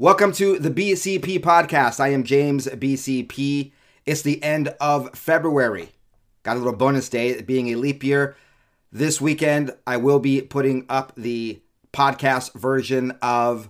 Welcome 0.00 0.32
to 0.32 0.58
the 0.58 0.70
BCP 0.70 1.40
podcast. 1.40 2.00
I 2.00 2.08
am 2.08 2.24
James 2.24 2.66
BCP. 2.66 3.72
It's 4.06 4.22
the 4.22 4.42
end 4.42 4.68
of 4.80 5.10
February. 5.14 5.90
Got 6.42 6.56
a 6.56 6.58
little 6.58 6.72
bonus 6.72 7.10
day 7.10 7.42
being 7.42 7.68
a 7.68 7.74
leap 7.74 8.02
year. 8.02 8.34
This 8.90 9.20
weekend, 9.20 9.76
I 9.86 9.98
will 9.98 10.18
be 10.18 10.40
putting 10.40 10.86
up 10.88 11.12
the 11.16 11.60
podcast 11.92 12.54
version 12.54 13.10
of 13.20 13.68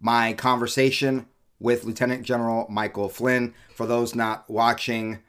my 0.00 0.32
conversation 0.32 1.26
with 1.60 1.84
Lieutenant 1.84 2.24
General 2.24 2.66
Michael 2.68 3.08
Flynn. 3.08 3.54
For 3.76 3.86
those 3.86 4.16
not 4.16 4.50
watching 4.50 5.20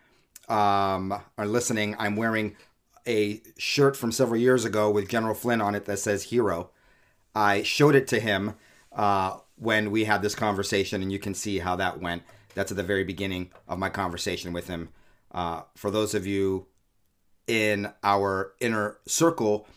um, 0.50 1.22
or 1.38 1.46
listening, 1.46 1.96
I'm 2.00 2.16
wearing 2.16 2.56
a 3.08 3.44
shirt 3.60 3.96
from 3.96 4.12
several 4.12 4.42
years 4.42 4.66
ago 4.66 4.90
with 4.90 5.08
General 5.08 5.36
Flynn 5.36 5.62
on 5.62 5.76
it 5.76 5.86
that 5.86 6.00
says 6.00 6.24
hero. 6.24 6.72
I 7.36 7.62
showed 7.62 7.94
it 7.94 8.08
to 8.08 8.20
him. 8.20 8.56
Uh, 8.92 9.38
when 9.58 9.92
we 9.92 10.06
had 10.06 10.22
this 10.22 10.36
conversation, 10.36 11.02
and 11.02 11.12
you 11.12 11.20
can 11.20 11.34
see 11.34 11.60
how 11.60 11.76
that 11.78 12.02
went. 12.02 12.24
That's 12.54 12.72
at 12.72 12.78
the 12.78 12.84
very 12.84 13.04
beginning 13.04 13.52
of 13.68 13.80
my 13.80 13.90
conversation 13.90 14.54
with 14.54 14.68
him. 14.68 14.90
Uh, 15.32 15.64
for 15.76 15.92
those 15.92 16.14
of 16.14 16.26
you 16.26 16.68
in 17.48 17.92
our 18.04 18.54
inner 18.60 18.98
circle 19.06 19.68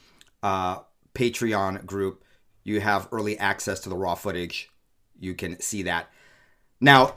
uh, 0.43 0.79
Patreon 1.15 1.85
group, 1.85 2.25
you 2.65 2.81
have 2.81 3.09
early 3.13 3.39
access 3.39 3.81
to 3.81 3.89
the 3.89 3.97
raw 3.97 4.15
footage. 4.15 4.71
You 5.19 5.35
can 5.35 5.61
see 5.61 5.83
that. 5.83 6.11
Now, 6.81 7.15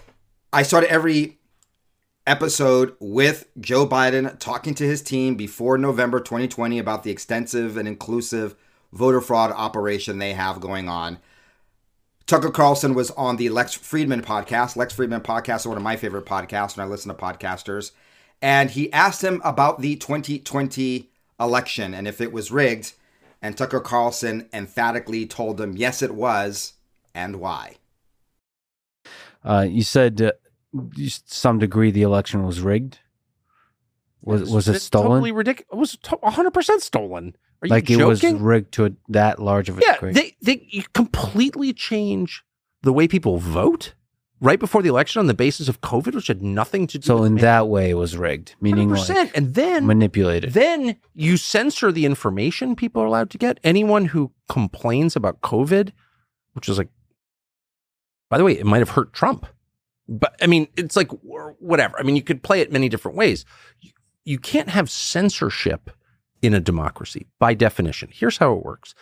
I 0.51 0.63
started 0.63 0.89
every 0.89 1.39
episode 2.25 2.95
with 2.99 3.47
Joe 3.59 3.87
Biden 3.87 4.37
talking 4.39 4.73
to 4.75 4.85
his 4.85 5.01
team 5.01 5.35
before 5.35 5.77
November 5.77 6.19
2020 6.19 6.79
about 6.79 7.03
the 7.03 7.11
extensive 7.11 7.77
and 7.77 7.87
inclusive 7.87 8.55
voter 8.91 9.21
fraud 9.21 9.51
operation 9.51 10.17
they 10.17 10.33
have 10.33 10.59
going 10.59 10.87
on. 10.89 11.19
Tucker 12.31 12.49
Carlson 12.49 12.93
was 12.93 13.11
on 13.11 13.35
the 13.35 13.49
Lex 13.49 13.77
Fridman 13.77 14.21
podcast. 14.23 14.77
Lex 14.77 14.95
Fridman 14.95 15.21
podcast 15.21 15.57
is 15.57 15.67
one 15.67 15.75
of 15.75 15.83
my 15.83 15.97
favorite 15.97 16.25
podcasts 16.25 16.77
when 16.77 16.87
I 16.87 16.89
listen 16.89 17.13
to 17.13 17.21
podcasters. 17.21 17.91
And 18.41 18.71
he 18.71 18.89
asked 18.93 19.21
him 19.21 19.41
about 19.43 19.81
the 19.81 19.97
2020 19.97 21.09
election 21.41 21.93
and 21.93 22.07
if 22.07 22.21
it 22.21 22.31
was 22.31 22.49
rigged. 22.49 22.93
And 23.41 23.57
Tucker 23.57 23.81
Carlson 23.81 24.47
emphatically 24.53 25.25
told 25.25 25.59
him, 25.59 25.75
yes, 25.75 26.01
it 26.01 26.15
was, 26.15 26.75
and 27.13 27.41
why. 27.41 27.75
Uh, 29.43 29.67
you 29.69 29.83
said 29.83 30.21
uh, 30.21 30.31
to 30.95 31.09
some 31.25 31.59
degree 31.59 31.91
the 31.91 32.03
election 32.03 32.45
was 32.45 32.61
rigged. 32.61 32.99
Was 34.23 34.49
was 34.51 34.67
it 34.67 34.79
stolen? 34.79 35.09
Totally 35.09 35.31
ridiculous. 35.31 35.67
It 35.71 35.77
was 35.77 35.97
100 36.19 36.51
percent 36.51 36.81
stolen. 36.81 37.35
Are 37.61 37.67
you 37.67 37.71
like 37.71 37.85
joking? 37.85 38.01
it 38.01 38.07
was 38.07 38.23
rigged 38.23 38.73
to 38.73 38.85
a, 38.85 38.91
that 39.09 39.39
large 39.39 39.69
of 39.69 39.77
a 39.77 39.81
yeah, 39.81 39.93
degree. 39.93 40.13
they 40.13 40.35
they 40.41 40.83
completely 40.93 41.73
change 41.73 42.43
the 42.81 42.93
way 42.93 43.07
people 43.07 43.37
vote 43.37 43.93
right 44.41 44.59
before 44.59 44.81
the 44.81 44.89
election 44.89 45.19
on 45.19 45.27
the 45.27 45.33
basis 45.33 45.69
of 45.69 45.81
COVID, 45.81 46.15
which 46.15 46.27
had 46.27 46.41
nothing 46.41 46.87
to 46.87 46.97
do. 46.97 47.13
With 47.13 47.21
it. 47.21 47.21
So 47.21 47.23
in 47.23 47.35
that 47.35 47.67
way, 47.67 47.91
it 47.91 47.95
was 47.95 48.17
rigged, 48.17 48.55
meaning 48.59 48.89
100%. 48.89 49.09
like 49.15 49.37
and 49.37 49.53
then 49.53 49.85
manipulated. 49.85 50.53
then 50.53 50.97
you 51.13 51.37
censor 51.37 51.91
the 51.91 52.05
information 52.05 52.75
people 52.75 53.01
are 53.01 53.05
allowed 53.05 53.29
to 53.29 53.37
get. 53.37 53.59
Anyone 53.63 54.05
who 54.05 54.31
complains 54.49 55.15
about 55.15 55.41
COVID, 55.41 55.91
which 56.53 56.67
is 56.67 56.77
like, 56.77 56.89
by 58.29 58.37
the 58.37 58.43
way, 58.43 58.53
it 58.53 58.65
might 58.65 58.79
have 58.79 58.89
hurt 58.89 59.13
Trump. 59.13 59.45
But 60.07 60.35
I 60.41 60.47
mean, 60.47 60.67
it's 60.75 60.95
like 60.95 61.09
whatever. 61.21 61.97
I 61.97 62.03
mean, 62.03 62.15
you 62.15 62.23
could 62.23 62.43
play 62.43 62.59
it 62.59 62.71
many 62.71 62.89
different 62.89 63.15
ways. 63.15 63.45
You, 64.23 64.39
can't 64.39 64.69
have 64.69 64.89
censorship 64.89 65.89
in 66.41 66.53
a 66.53 66.59
democracy 66.59 67.27
by 67.39 67.53
definition. 67.53 68.09
Here's 68.11 68.37
how 68.37 68.53
it 68.53 68.65
works 68.65 68.93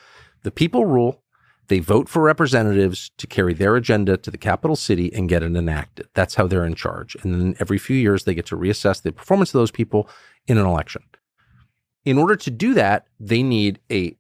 the 0.44 0.52
people 0.52 0.86
rule. 0.86 1.24
They 1.68 1.80
vote 1.80 2.10
for 2.10 2.24
representatives 2.24 3.12
to 3.18 3.28
carry 3.28 3.54
their 3.54 3.76
agenda 3.76 4.18
to 4.18 4.32
the 4.32 4.40
capital 4.40 4.76
city 4.76 5.14
and 5.14 5.30
get 5.30 5.44
it 5.44 5.56
enacted. 5.56 6.08
That's 6.16 6.34
how 6.34 6.48
they're 6.48 6.66
in 6.66 6.74
charge. 6.74 7.16
And 7.22 7.36
then 7.36 7.56
every 7.60 7.78
few 7.78 7.96
years, 7.96 8.24
they 8.24 8.34
get 8.34 8.48
to 8.48 8.58
reassess 8.58 9.04
the 9.04 9.12
performance 9.12 9.54
of 9.54 9.60
those 9.60 9.70
people 9.70 10.10
in 10.48 10.58
an 10.58 10.66
election. 10.66 11.04
In 12.06 12.18
order 12.18 12.36
to 12.38 12.50
do 12.50 12.74
that, 12.74 13.06
they 13.20 13.44
need 13.44 13.80
a 13.92 14.18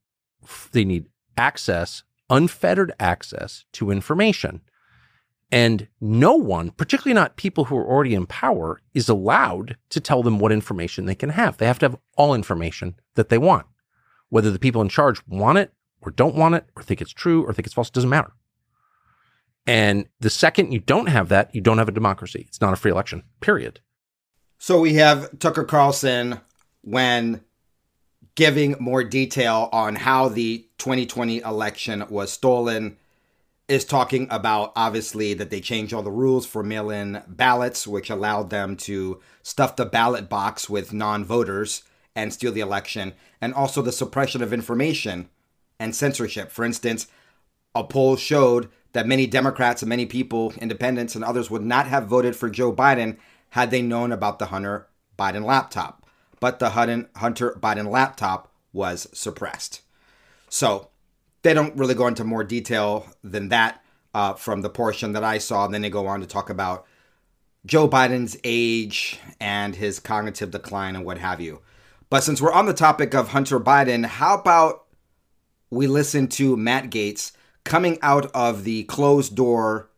they 0.72 0.86
need 0.86 1.08
access, 1.38 2.04
unfettered 2.30 2.92
access 3.00 3.66
to 3.74 3.92
information. 3.92 4.62
And 5.52 5.88
no 6.00 6.36
one, 6.36 6.72
particularly 6.72 7.16
not 7.16 7.36
people 7.36 7.66
who 7.66 7.78
are 7.78 7.88
already 7.88 8.14
in 8.14 8.28
power, 8.28 8.82
is 8.94 9.10
allowed 9.10 9.78
to 9.90 10.00
tell 10.00 10.22
them 10.22 10.40
what 10.40 10.52
information 10.52 11.06
they 11.06 11.16
can 11.16 11.30
have. 11.30 11.58
They 11.58 11.66
have 11.66 11.80
to 11.80 11.88
have 11.88 11.98
all 12.18 12.36
information 12.36 12.96
that 13.16 13.30
they 13.30 13.38
want. 13.38 13.66
Whether 14.30 14.52
the 14.52 14.60
people 14.60 14.82
in 14.82 14.90
charge 14.90 15.26
want 15.28 15.58
it 15.58 15.74
or 16.02 16.12
don't 16.12 16.36
want 16.36 16.56
it 16.56 16.66
or 16.76 16.84
think 16.84 17.02
it's 17.02 17.12
true 17.12 17.44
or 17.44 17.54
think 17.54 17.66
it's 17.66 17.74
false, 17.74 17.90
doesn't 17.90 18.10
matter. 18.10 18.32
And 19.66 20.08
the 20.20 20.30
second 20.30 20.72
you 20.72 20.80
don't 20.80 21.08
have 21.08 21.30
that, 21.30 21.54
you 21.54 21.62
don't 21.62 21.80
have 21.80 21.90
a 21.90 21.94
democracy. 21.94 22.46
It's 22.48 22.62
not 22.62 22.74
a 22.74 22.76
free 22.76 22.92
election, 22.92 23.24
period. 23.42 23.82
So 24.60 24.80
we 24.80 24.96
have 24.96 25.40
Tucker 25.40 25.64
Carlson 25.64 26.42
when 26.82 27.42
giving 28.36 28.76
more 28.80 29.04
detail 29.04 29.70
on 29.72 29.96
how 29.96 30.30
the 30.30 30.68
2020 30.78 31.40
election 31.40 32.06
was 32.10 32.32
stolen 32.32 32.98
is 33.70 33.86
talking 33.86 34.28
about 34.32 34.74
obviously 34.76 35.34
that 35.36 35.52
they 35.52 35.62
changed 35.62 35.94
all 35.94 36.02
the 36.02 36.12
rules 36.12 36.46
for 36.46 36.64
mail-in 36.64 37.22
ballots 37.28 37.88
which 37.88 38.10
allowed 38.10 38.50
them 38.50 38.76
to 38.76 39.22
stuff 39.44 39.76
the 39.76 39.86
ballot 39.86 40.28
box 40.28 40.70
with 40.70 40.92
non-voters 40.92 41.84
and 42.16 42.34
steal 42.34 42.52
the 42.52 42.60
election 42.60 43.14
and 43.40 43.54
also 43.54 43.82
the 43.82 43.92
suppression 43.92 44.42
of 44.42 44.52
information 44.52 45.30
and 45.80 45.96
censorship. 45.96 46.52
For 46.52 46.66
instance 46.66 47.08
a 47.76 47.84
poll 47.84 48.16
showed 48.16 48.70
that 48.94 49.08
many 49.08 49.28
democrats 49.28 49.84
and 49.84 49.90
many 49.90 50.08
people 50.08 50.52
independents 50.60 51.16
and 51.16 51.24
others 51.24 51.52
would 51.52 51.62
not 51.62 51.88
have 51.88 52.08
voted 52.08 52.36
for 52.36 52.50
joe 52.50 52.74
biden 52.74 53.18
had 53.52 53.70
they 53.70 53.82
known 53.84 54.12
about 54.12 54.40
the 54.40 54.48
hunter 54.48 54.88
biden 55.18 55.46
laptop. 55.46 56.06
But 56.40 56.60
the 56.60 56.70
hunter 56.72 57.58
biden 57.60 57.92
laptop 57.92 58.52
was 58.72 59.08
suppressed. 59.14 59.82
So 60.48 60.90
they 61.42 61.54
don't 61.54 61.78
really 61.78 61.94
go 61.96 62.08
into 62.08 62.24
more 62.24 62.44
detail 62.44 63.06
than 63.24 63.50
that 63.50 63.82
uh, 64.14 64.34
from 64.34 64.62
the 64.62 64.70
portion 64.70 65.14
that 65.14 65.24
I 65.24 65.38
saw. 65.38 65.66
And 65.66 65.74
then 65.74 65.82
they 65.82 65.90
go 65.90 66.08
on 66.08 66.20
to 66.22 66.28
talk 66.28 66.50
about 66.50 66.86
Joe 67.66 67.88
Biden's 67.88 68.38
age 68.44 69.20
and 69.40 69.76
his 69.76 70.00
cognitive 70.00 70.52
decline 70.52 70.96
and 70.96 71.06
what 71.06 71.18
have 71.18 71.40
you. 71.42 71.62
But 72.10 72.24
since 72.24 72.42
we're 72.42 72.52
on 72.52 72.66
the 72.66 72.74
topic 72.74 73.14
of 73.14 73.30
Hunter 73.30 73.60
Biden, 73.60 74.06
how 74.06 74.38
about 74.38 74.86
we 75.70 75.86
listen 75.88 76.28
to 76.30 76.58
Matt 76.58 76.90
Gaetz 76.90 77.32
coming 77.64 78.00
out 78.02 78.32
of 78.34 78.64
the 78.64 78.84
closed 78.86 79.36
door 79.36 79.90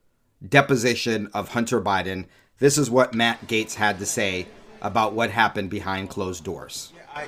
deposition 0.48 1.28
of 1.34 1.50
Hunter 1.50 1.80
Biden? 1.82 2.26
This 2.60 2.78
is 2.78 2.90
what 2.92 3.14
Matt 3.16 3.48
Gaetz 3.48 3.76
had 3.76 3.98
to 4.00 4.06
say 4.06 4.48
about 4.82 5.14
what 5.14 5.30
happened 5.32 5.70
behind 5.70 6.10
closed 6.10 6.44
doors. 6.44 6.92
I, 7.16 7.24
I- 7.24 7.28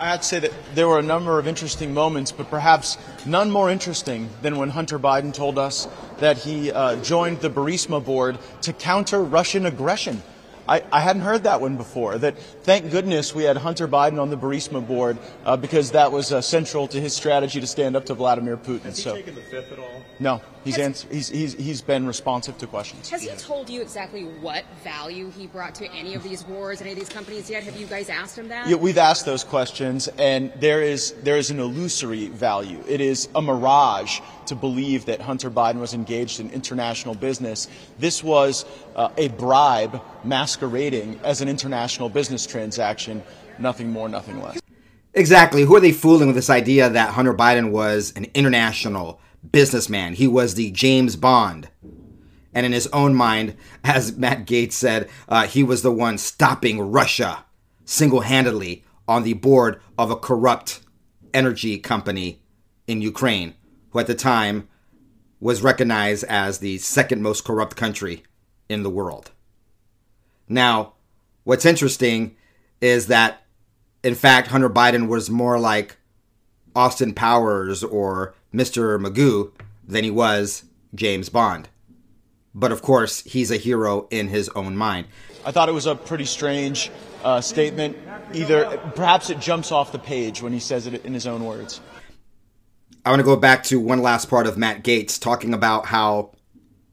I'd 0.00 0.24
say 0.24 0.38
that 0.40 0.52
there 0.74 0.88
were 0.88 0.98
a 0.98 1.02
number 1.02 1.38
of 1.38 1.46
interesting 1.46 1.94
moments, 1.94 2.32
but 2.32 2.50
perhaps 2.50 2.98
none 3.26 3.50
more 3.50 3.70
interesting 3.70 4.28
than 4.42 4.56
when 4.56 4.70
Hunter 4.70 4.98
Biden 4.98 5.32
told 5.32 5.58
us 5.58 5.88
that 6.18 6.38
he 6.38 6.72
uh, 6.72 6.96
joined 7.02 7.40
the 7.40 7.50
Burisma 7.50 8.04
board 8.04 8.38
to 8.62 8.72
counter 8.72 9.22
Russian 9.22 9.66
aggression. 9.66 10.22
I, 10.68 10.82
I 10.92 11.00
hadn't 11.00 11.22
heard 11.22 11.44
that 11.44 11.60
one 11.60 11.76
before. 11.76 12.18
That 12.18 12.38
thank 12.38 12.90
goodness 12.90 13.34
we 13.34 13.44
had 13.44 13.56
Hunter 13.56 13.88
Biden 13.88 14.20
on 14.20 14.28
the 14.28 14.36
Burisma 14.36 14.86
board 14.86 15.16
uh, 15.44 15.56
because 15.56 15.92
that 15.92 16.12
was 16.12 16.30
uh, 16.30 16.42
central 16.42 16.86
to 16.88 17.00
his 17.00 17.14
strategy 17.14 17.60
to 17.60 17.66
stand 17.66 17.96
up 17.96 18.04
to 18.06 18.14
Vladimir 18.14 18.58
Putin. 18.58 18.82
Has 18.82 18.98
he 18.98 19.02
so 19.04 19.14
taken 19.14 19.34
the 19.34 19.40
fifth 19.40 19.72
at 19.72 19.78
all? 19.78 20.02
no, 20.18 20.42
he's, 20.68 20.76
Has- 20.76 21.04
ans- 21.04 21.06
he's, 21.10 21.28
he's 21.28 21.52
he's 21.54 21.82
been 21.82 22.06
responsive 22.06 22.58
to 22.58 22.66
questions. 22.66 23.08
Has 23.08 23.22
he 23.22 23.28
told 23.36 23.70
you 23.70 23.80
exactly 23.80 24.24
what 24.24 24.64
value 24.84 25.30
he 25.30 25.46
brought 25.46 25.74
to 25.76 25.90
any 25.92 26.14
of 26.14 26.22
these 26.22 26.44
wars, 26.46 26.80
any 26.80 26.92
of 26.92 26.98
these 26.98 27.08
companies 27.08 27.48
yet? 27.48 27.62
Have 27.64 27.76
you 27.76 27.86
guys 27.86 28.08
asked 28.08 28.38
him 28.38 28.48
that? 28.48 28.68
Yeah, 28.68 28.76
we've 28.76 28.98
asked 28.98 29.24
those 29.24 29.44
questions, 29.44 30.08
and 30.18 30.52
there 30.60 30.82
is 30.82 31.12
there 31.22 31.36
is 31.36 31.50
an 31.50 31.58
illusory 31.58 32.28
value. 32.28 32.82
It 32.86 33.00
is 33.00 33.28
a 33.34 33.42
mirage 33.42 34.20
to 34.46 34.54
believe 34.54 35.04
that 35.06 35.20
Hunter 35.20 35.50
Biden 35.50 35.80
was 35.80 35.94
engaged 35.94 36.40
in 36.40 36.50
international 36.50 37.14
business. 37.14 37.68
This 37.98 38.22
was 38.22 38.64
uh, 38.96 39.08
a 39.16 39.28
bribe 39.28 40.00
masquerading 40.24 41.20
as 41.24 41.40
an 41.40 41.48
international 41.48 42.08
business 42.08 42.46
transaction. 42.46 43.22
Nothing 43.58 43.90
more, 43.90 44.08
nothing 44.08 44.42
less. 44.42 44.60
Exactly. 45.14 45.62
Who 45.62 45.74
are 45.74 45.80
they 45.80 45.92
fooling 45.92 46.28
with 46.28 46.36
this 46.36 46.50
idea 46.50 46.88
that 46.88 47.10
Hunter 47.10 47.34
Biden 47.34 47.72
was 47.72 48.12
an 48.14 48.26
international 48.34 49.20
businessman? 49.50 50.14
He 50.14 50.26
was 50.26 50.54
the 50.54 50.70
James 50.70 51.16
Bond. 51.16 51.68
And 52.54 52.64
in 52.66 52.72
his 52.72 52.88
own 52.88 53.14
mind, 53.14 53.56
as 53.84 54.16
Matt 54.16 54.46
Gaetz 54.46 54.72
said, 54.72 55.08
uh, 55.28 55.46
he 55.46 55.62
was 55.62 55.82
the 55.82 55.92
one 55.92 56.18
stopping 56.18 56.80
Russia 56.80 57.44
single 57.84 58.20
handedly 58.20 58.84
on 59.06 59.22
the 59.22 59.32
board 59.32 59.80
of 59.96 60.10
a 60.10 60.16
corrupt 60.16 60.80
energy 61.32 61.78
company 61.78 62.42
in 62.86 63.00
Ukraine, 63.00 63.54
who 63.90 63.98
at 63.98 64.06
the 64.06 64.14
time 64.14 64.68
was 65.40 65.62
recognized 65.62 66.24
as 66.24 66.58
the 66.58 66.78
second 66.78 67.22
most 67.22 67.44
corrupt 67.44 67.76
country 67.76 68.24
in 68.68 68.82
the 68.82 68.90
world. 68.90 69.30
Now, 70.48 70.94
what's 71.44 71.64
interesting 71.64 72.36
is 72.80 73.06
that, 73.06 73.42
in 74.02 74.14
fact, 74.14 74.48
Hunter 74.48 74.70
Biden 74.70 75.08
was 75.08 75.30
more 75.30 75.58
like 75.58 75.96
Austin 76.74 77.14
Powers 77.14 77.82
or 77.82 78.34
Mr. 78.58 79.00
Magoo 79.00 79.52
than 79.86 80.04
he 80.04 80.10
was 80.10 80.64
James 80.94 81.28
Bond. 81.28 81.68
But 82.54 82.72
of 82.72 82.82
course, 82.82 83.22
he's 83.22 83.50
a 83.50 83.56
hero 83.56 84.08
in 84.10 84.28
his 84.28 84.48
own 84.50 84.76
mind. 84.76 85.06
I 85.44 85.52
thought 85.52 85.68
it 85.68 85.72
was 85.72 85.86
a 85.86 85.94
pretty 85.94 86.24
strange 86.24 86.90
uh, 87.22 87.40
statement. 87.40 87.96
Either 88.34 88.78
perhaps 88.94 89.30
it 89.30 89.38
jumps 89.38 89.70
off 89.70 89.92
the 89.92 89.98
page 89.98 90.42
when 90.42 90.52
he 90.52 90.58
says 90.58 90.86
it 90.86 91.04
in 91.04 91.14
his 91.14 91.26
own 91.26 91.44
words. 91.44 91.80
I 93.04 93.10
want 93.10 93.20
to 93.20 93.24
go 93.24 93.36
back 93.36 93.62
to 93.64 93.80
one 93.80 94.02
last 94.02 94.28
part 94.28 94.46
of 94.46 94.58
Matt 94.58 94.82
Gaetz 94.82 95.20
talking 95.20 95.54
about 95.54 95.86
how 95.86 96.32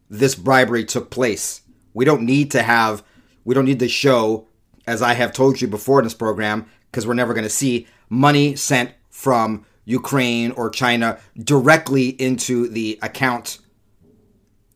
this 0.09 0.35
bribery 0.35 0.85
took 0.85 1.09
place. 1.09 1.61
We 1.93 2.05
don't 2.05 2.21
need 2.21 2.51
to 2.51 2.61
have, 2.61 3.03
we 3.43 3.55
don't 3.55 3.65
need 3.65 3.79
to 3.79 3.89
show, 3.89 4.47
as 4.87 5.01
I 5.01 5.13
have 5.13 5.33
told 5.33 5.59
you 5.59 5.67
before 5.67 5.99
in 5.99 6.05
this 6.05 6.13
program, 6.13 6.67
because 6.91 7.07
we're 7.07 7.15
never 7.15 7.33
going 7.33 7.43
to 7.43 7.49
see 7.49 7.87
money 8.09 8.55
sent 8.55 8.91
from 9.09 9.65
Ukraine 9.85 10.51
or 10.51 10.69
China 10.69 11.19
directly 11.37 12.09
into 12.09 12.67
the 12.67 12.99
account, 13.01 13.59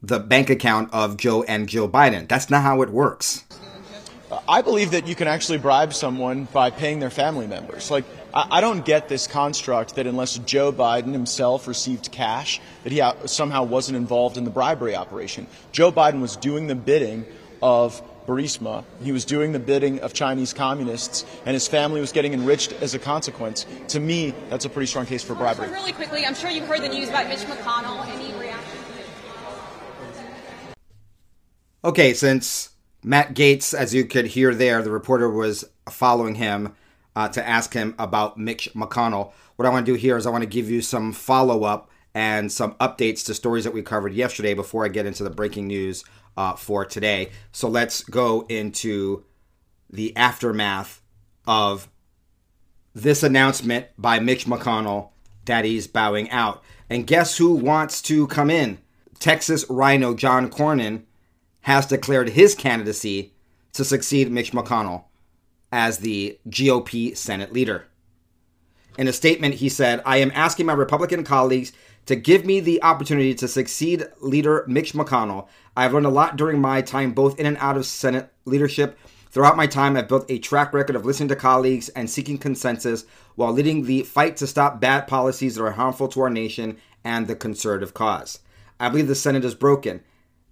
the 0.02 0.20
bank 0.20 0.50
account 0.50 0.94
of 0.94 1.18
Joe 1.18 1.44
and 1.44 1.68
Jill 1.68 1.90
Biden. 1.90 2.28
That's 2.28 2.50
not 2.50 2.64
how 2.64 2.82
it 2.82 2.90
works. 2.90 3.46
I 4.48 4.62
believe 4.62 4.92
that 4.92 5.08
you 5.08 5.16
can 5.16 5.28
actually 5.28 5.58
bribe 5.58 5.92
someone 5.94 6.46
by 6.54 6.70
paying 6.70 7.00
their 7.00 7.10
family 7.10 7.48
members. 7.48 7.90
Like, 7.90 8.06
I 8.32 8.62
don't 8.62 8.86
get 8.86 9.10
this 9.10 9.26
construct 9.26 9.96
that 9.96 10.06
unless 10.06 10.38
Joe 10.40 10.72
Biden 10.72 11.12
himself 11.14 11.68
received 11.68 12.12
cash, 12.12 12.62
that 12.84 12.92
he 12.92 13.02
somehow 13.26 13.64
wasn't 13.64 13.98
involved 13.98 14.38
in 14.38 14.44
the 14.44 14.52
bribery 14.52 14.96
operation. 14.96 15.48
Joe 15.72 15.92
Biden 15.92 16.22
was 16.22 16.36
doing 16.36 16.68
the 16.68 16.76
bidding 16.76 17.26
of 17.62 18.04
Burisma. 18.30 18.84
He 19.02 19.12
was 19.12 19.26
doing 19.26 19.52
the 19.52 19.60
bidding 19.60 20.00
of 20.02 20.14
Chinese 20.14 20.54
communists, 20.54 21.26
and 21.48 21.56
his 21.56 21.68
family 21.68 22.00
was 22.00 22.12
getting 22.12 22.32
enriched 22.32 22.74
as 22.74 22.94
a 22.94 23.00
consequence. 23.00 23.66
To 23.88 24.00
me, 24.00 24.36
that's 24.52 24.66
a 24.66 24.70
pretty 24.70 24.86
strong 24.86 25.08
case 25.08 25.24
for 25.24 25.34
bribery. 25.34 25.68
Really 25.70 25.94
quickly, 25.94 26.28
I'm 26.28 26.36
sure 26.36 26.52
you've 26.52 26.68
heard 26.68 26.84
the 26.84 26.90
news 26.90 27.10
about 27.10 27.28
Mitch 27.28 27.40
McConnell. 27.40 28.08
Any 28.08 28.32
reaction? 28.40 28.78
Okay, 31.84 32.14
since 32.14 32.70
Matt 33.04 33.34
Gaetz, 33.34 33.74
as 33.74 33.96
you 33.96 34.06
could 34.06 34.28
hear 34.28 34.54
there, 34.54 34.84
the 34.84 34.92
reporter 34.92 35.28
was 35.28 35.66
following 35.90 36.36
him 36.36 36.76
uh, 37.16 37.30
to 37.30 37.48
ask 37.48 37.74
him 37.74 37.96
about 37.98 38.38
Mitch 38.38 38.70
McConnell. 38.76 39.32
What 39.56 39.66
I 39.66 39.70
want 39.70 39.88
to 39.88 39.92
do 39.92 39.98
here 39.98 40.18
is 40.18 40.28
I 40.28 40.30
want 40.30 40.44
to 40.44 40.50
give 40.50 40.70
you 40.70 40.84
some 40.84 41.14
follow 41.14 41.64
up 41.64 41.90
and 42.14 42.52
some 42.52 42.74
updates 42.76 43.26
to 43.26 43.34
stories 43.34 43.64
that 43.64 43.74
we 43.74 43.82
covered 43.82 44.14
yesterday 44.14 44.54
before 44.54 44.86
I 44.86 44.90
get 44.90 45.06
into 45.06 45.24
the 45.24 45.30
breaking 45.30 45.68
news 45.68 46.04
uh, 46.40 46.56
for 46.56 46.86
today. 46.86 47.32
So 47.52 47.68
let's 47.68 48.02
go 48.02 48.46
into 48.48 49.26
the 49.90 50.16
aftermath 50.16 51.02
of 51.46 51.90
this 52.96 53.24
announcement 53.24 53.88
by 53.98 54.20
Mitch 54.20 54.46
McConnell 54.46 55.10
that 55.44 55.66
he's 55.66 55.86
bowing 55.86 56.30
out. 56.30 56.64
And 56.90 57.06
guess 57.06 57.38
who 57.38 57.56
wants 57.56 58.02
to 58.04 58.26
come 58.28 58.50
in? 58.50 58.78
Texas 59.20 59.66
Rhino 59.70 60.14
John 60.14 60.50
Cornyn 60.50 61.04
has 61.62 61.86
declared 61.86 62.30
his 62.30 62.56
candidacy 62.56 63.34
to 63.74 63.84
succeed 63.84 64.32
Mitch 64.32 64.54
McConnell 64.54 65.04
as 65.74 65.98
the 65.98 66.40
GOP 66.48 67.18
Senate 67.18 67.52
leader. 67.52 67.86
In 68.98 69.10
a 69.10 69.14
statement, 69.14 69.56
he 69.56 69.68
said, 69.68 70.02
I 70.06 70.18
am 70.18 70.32
asking 70.34 70.68
my 70.68 70.74
Republican 70.74 71.26
colleagues 71.26 71.74
to 72.10 72.16
give 72.16 72.44
me 72.44 72.60
the 72.60 72.82
opportunity 72.82 73.36
to 73.36 73.48
succeed 73.48 74.04
leader 74.20 74.66
Mitch 74.68 74.94
McConnell. 74.94 75.48
I 75.78 75.84
have 75.84 75.94
learned 75.94 76.08
a 76.08 76.10
lot 76.10 76.38
during 76.38 76.60
my 76.60 76.82
time 76.82 77.12
both 77.12 77.40
in 77.40 77.46
and 77.46 77.56
out 77.58 77.78
of 77.78 77.86
Senate 77.86 78.34
leadership. 78.46 78.98
Throughout 79.30 79.56
my 79.56 79.68
time, 79.68 79.96
I've 79.96 80.08
built 80.08 80.26
a 80.28 80.40
track 80.40 80.74
record 80.74 80.96
of 80.96 81.06
listening 81.06 81.30
to 81.30 81.36
colleagues 81.36 81.88
and 81.90 82.10
seeking 82.10 82.40
consensus 82.40 83.06
while 83.36 83.52
leading 83.52 83.86
the 83.86 84.02
fight 84.02 84.38
to 84.38 84.48
stop 84.48 84.82
bad 84.82 85.06
policies 85.06 85.54
that 85.54 85.64
are 85.64 85.74
harmful 85.74 86.08
to 86.08 86.22
our 86.22 86.32
nation 86.32 86.78
and 87.04 87.28
the 87.28 87.36
conservative 87.36 87.94
cause. 87.94 88.40
I 88.80 88.90
believe 88.90 89.08
the 89.08 89.14
Senate 89.14 89.46
is 89.46 89.54
broken. 89.54 90.02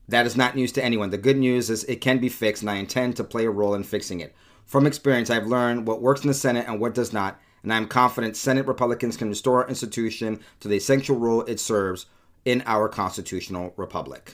That 0.08 0.28
is 0.28 0.38
not 0.38 0.56
news 0.56 0.72
to 0.74 0.86
anyone. 0.86 1.10
The 1.10 1.18
good 1.18 1.38
news 1.38 1.72
is 1.72 1.84
it 1.86 2.02
can 2.02 2.20
be 2.20 2.30
fixed, 2.30 2.62
and 2.62 2.70
I 2.70 2.76
intend 2.76 3.16
to 3.16 3.24
play 3.24 3.48
a 3.48 3.50
role 3.50 3.74
in 3.74 3.82
fixing 3.82 4.20
it. 4.20 4.36
From 4.68 4.86
experience, 4.86 5.32
I've 5.32 5.48
learned 5.48 5.88
what 5.88 6.04
works 6.04 6.22
in 6.22 6.28
the 6.28 6.36
Senate 6.36 6.68
and 6.68 6.80
what 6.80 6.94
does 6.94 7.12
not, 7.12 7.42
and 7.64 7.74
I'm 7.74 7.88
confident 7.88 8.38
Senate 8.38 8.68
Republicans 8.68 9.18
can 9.18 9.30
restore 9.30 9.64
our 9.64 9.70
institution 9.70 10.40
to 10.60 10.68
the 10.68 10.78
essential 10.78 11.18
role 11.18 11.42
it 11.44 11.60
serves 11.60 12.06
in 12.46 12.64
our 12.66 12.88
constitutional 12.88 13.74
republic. 13.76 14.34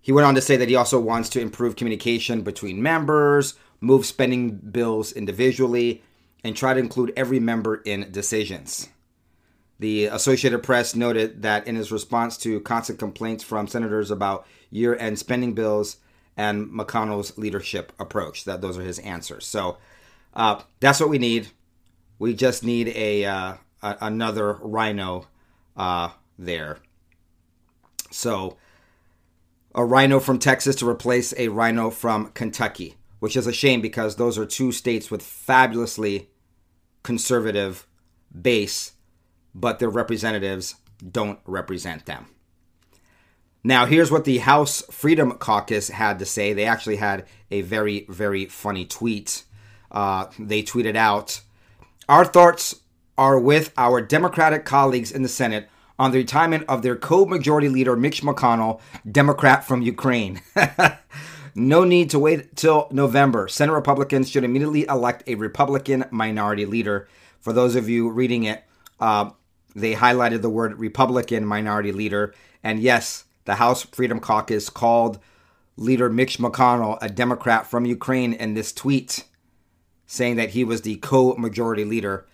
He 0.00 0.12
went 0.12 0.26
on 0.26 0.34
to 0.34 0.40
say 0.40 0.56
that 0.56 0.68
he 0.68 0.76
also 0.76 1.00
wants 1.00 1.28
to 1.30 1.40
improve 1.40 1.76
communication 1.76 2.42
between 2.42 2.82
members, 2.82 3.54
move 3.80 4.06
spending 4.06 4.56
bills 4.56 5.12
individually, 5.12 6.02
and 6.42 6.54
try 6.54 6.74
to 6.74 6.80
include 6.80 7.12
every 7.16 7.40
member 7.40 7.76
in 7.76 8.10
decisions. 8.10 8.88
The 9.78 10.06
Associated 10.06 10.62
Press 10.62 10.94
noted 10.94 11.42
that 11.42 11.66
in 11.66 11.74
his 11.74 11.90
response 11.90 12.36
to 12.38 12.60
constant 12.60 12.98
complaints 12.98 13.42
from 13.42 13.66
senators 13.66 14.10
about 14.10 14.46
year 14.70 14.96
end 14.96 15.18
spending 15.18 15.54
bills 15.54 15.96
and 16.36 16.68
McConnell's 16.68 17.36
leadership 17.38 17.92
approach, 17.98 18.44
that 18.44 18.60
those 18.60 18.78
are 18.78 18.82
his 18.82 18.98
answers. 19.00 19.46
So 19.46 19.78
uh, 20.34 20.60
that's 20.80 21.00
what 21.00 21.08
we 21.08 21.18
need. 21.18 21.48
We 22.18 22.34
just 22.34 22.64
need 22.64 22.88
a, 22.88 23.24
uh, 23.24 23.54
a 23.82 23.96
another 24.00 24.54
rhino 24.54 25.26
uh, 25.76 26.10
there. 26.38 26.78
So 28.10 28.56
a 29.74 29.84
rhino 29.84 30.20
from 30.20 30.38
Texas 30.38 30.76
to 30.76 30.88
replace 30.88 31.34
a 31.36 31.48
rhino 31.48 31.90
from 31.90 32.30
Kentucky, 32.32 32.94
which 33.18 33.36
is 33.36 33.46
a 33.46 33.52
shame 33.52 33.80
because 33.80 34.16
those 34.16 34.38
are 34.38 34.46
two 34.46 34.72
states 34.72 35.10
with 35.10 35.22
fabulously 35.22 36.30
conservative 37.02 37.86
base 38.40 38.94
but 39.54 39.78
their 39.78 39.88
representatives 39.88 40.74
don't 41.10 41.38
represent 41.46 42.06
them. 42.06 42.26
Now, 43.62 43.86
here's 43.86 44.10
what 44.10 44.24
the 44.24 44.38
House 44.38 44.82
Freedom 44.90 45.32
Caucus 45.32 45.88
had 45.88 46.18
to 46.18 46.26
say. 46.26 46.52
They 46.52 46.66
actually 46.66 46.96
had 46.96 47.26
a 47.50 47.62
very, 47.62 48.04
very 48.08 48.46
funny 48.46 48.84
tweet. 48.84 49.44
Uh, 49.90 50.26
they 50.38 50.62
tweeted 50.62 50.96
out 50.96 51.40
Our 52.08 52.24
thoughts 52.24 52.80
are 53.16 53.38
with 53.38 53.72
our 53.78 54.00
Democratic 54.00 54.64
colleagues 54.64 55.10
in 55.10 55.22
the 55.22 55.28
Senate 55.28 55.68
on 55.98 56.10
the 56.10 56.18
retirement 56.18 56.64
of 56.68 56.82
their 56.82 56.96
co 56.96 57.24
majority 57.24 57.68
leader, 57.68 57.96
Mitch 57.96 58.22
McConnell, 58.22 58.80
Democrat 59.10 59.66
from 59.66 59.82
Ukraine. 59.82 60.42
no 61.54 61.84
need 61.84 62.10
to 62.10 62.18
wait 62.18 62.56
till 62.56 62.88
November. 62.90 63.48
Senate 63.48 63.72
Republicans 63.72 64.28
should 64.28 64.44
immediately 64.44 64.84
elect 64.86 65.22
a 65.26 65.34
Republican 65.36 66.04
minority 66.10 66.66
leader. 66.66 67.08
For 67.40 67.52
those 67.52 67.76
of 67.76 67.88
you 67.88 68.10
reading 68.10 68.44
it, 68.44 68.64
uh, 69.00 69.30
they 69.74 69.94
highlighted 69.94 70.42
the 70.42 70.50
word 70.50 70.78
Republican 70.78 71.46
minority 71.46 71.92
leader. 71.92 72.34
And 72.62 72.80
yes, 72.80 73.24
the 73.44 73.56
House 73.56 73.82
Freedom 73.82 74.20
Caucus 74.20 74.68
called 74.68 75.18
leader 75.76 76.08
Mitch 76.08 76.38
McConnell 76.38 76.98
a 77.00 77.08
Democrat 77.08 77.66
from 77.66 77.84
Ukraine 77.84 78.32
in 78.32 78.54
this 78.54 78.72
tweet, 78.72 79.24
saying 80.06 80.36
that 80.36 80.50
he 80.50 80.64
was 80.64 80.82
the 80.82 80.96
co 80.96 81.34
majority 81.36 81.84
leader. 81.84 82.26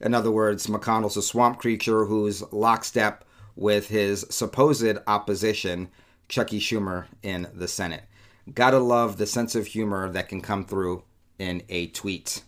In 0.00 0.14
other 0.14 0.30
words, 0.30 0.66
McConnell's 0.66 1.16
a 1.16 1.22
swamp 1.22 1.58
creature 1.58 2.04
who's 2.04 2.42
lockstep 2.52 3.24
with 3.56 3.88
his 3.88 4.24
supposed 4.30 4.98
opposition, 5.06 5.88
Chuckie 6.28 6.60
Schumer, 6.60 7.06
in 7.22 7.48
the 7.52 7.66
Senate. 7.66 8.04
Gotta 8.54 8.78
love 8.78 9.16
the 9.16 9.26
sense 9.26 9.54
of 9.54 9.66
humor 9.66 10.08
that 10.10 10.28
can 10.28 10.40
come 10.40 10.64
through 10.64 11.02
in 11.38 11.62
a 11.68 11.88
tweet. 11.88 12.42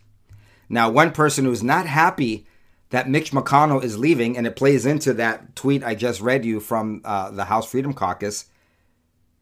Now, 0.69 0.89
one 0.89 1.11
person 1.11 1.45
who's 1.45 1.63
not 1.63 1.87
happy 1.87 2.47
that 2.91 3.09
Mitch 3.09 3.33
McConnell 3.33 3.83
is 3.83 3.99
leaving, 3.99 4.37
and 4.37 4.47
it 4.47 4.57
plays 4.57 4.87
into 4.87 5.13
that 5.15 5.57
tweet 5.57 5.83
I 5.83 5.95
just 5.95 6.21
read 6.21 6.45
you 6.45 6.61
from 6.61 7.03
uh, 7.05 7.31
the 7.31 7.45
House 7.45 7.69
Freedom 7.69 7.93
Caucus, 7.93 8.47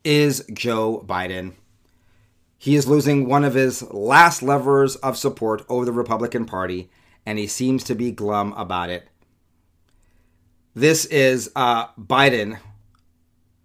is 0.04 0.44
Joe 0.52 1.04
Biden. 1.06 1.54
He 2.60 2.74
is 2.74 2.88
losing 2.88 3.28
one 3.28 3.44
of 3.44 3.54
his 3.54 3.82
last 3.92 4.42
levers 4.42 4.96
of 4.96 5.16
support 5.16 5.64
over 5.68 5.84
the 5.84 5.92
Republican 5.92 6.44
Party, 6.44 6.90
and 7.24 7.38
he 7.38 7.46
seems 7.46 7.84
to 7.84 7.94
be 7.94 8.10
glum 8.10 8.52
about 8.54 8.90
it. 8.90 9.08
This 10.74 11.04
is 11.06 11.50
uh, 11.54 11.86
Biden 11.98 12.58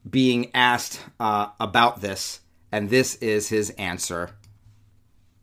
being 0.08 0.52
asked 0.54 1.02
uh, 1.20 1.48
about 1.60 2.02
this, 2.02 2.42
and 2.72 2.90
this 2.90 3.16
is 3.16 3.50
his 3.50 3.72
answer. 3.72 4.32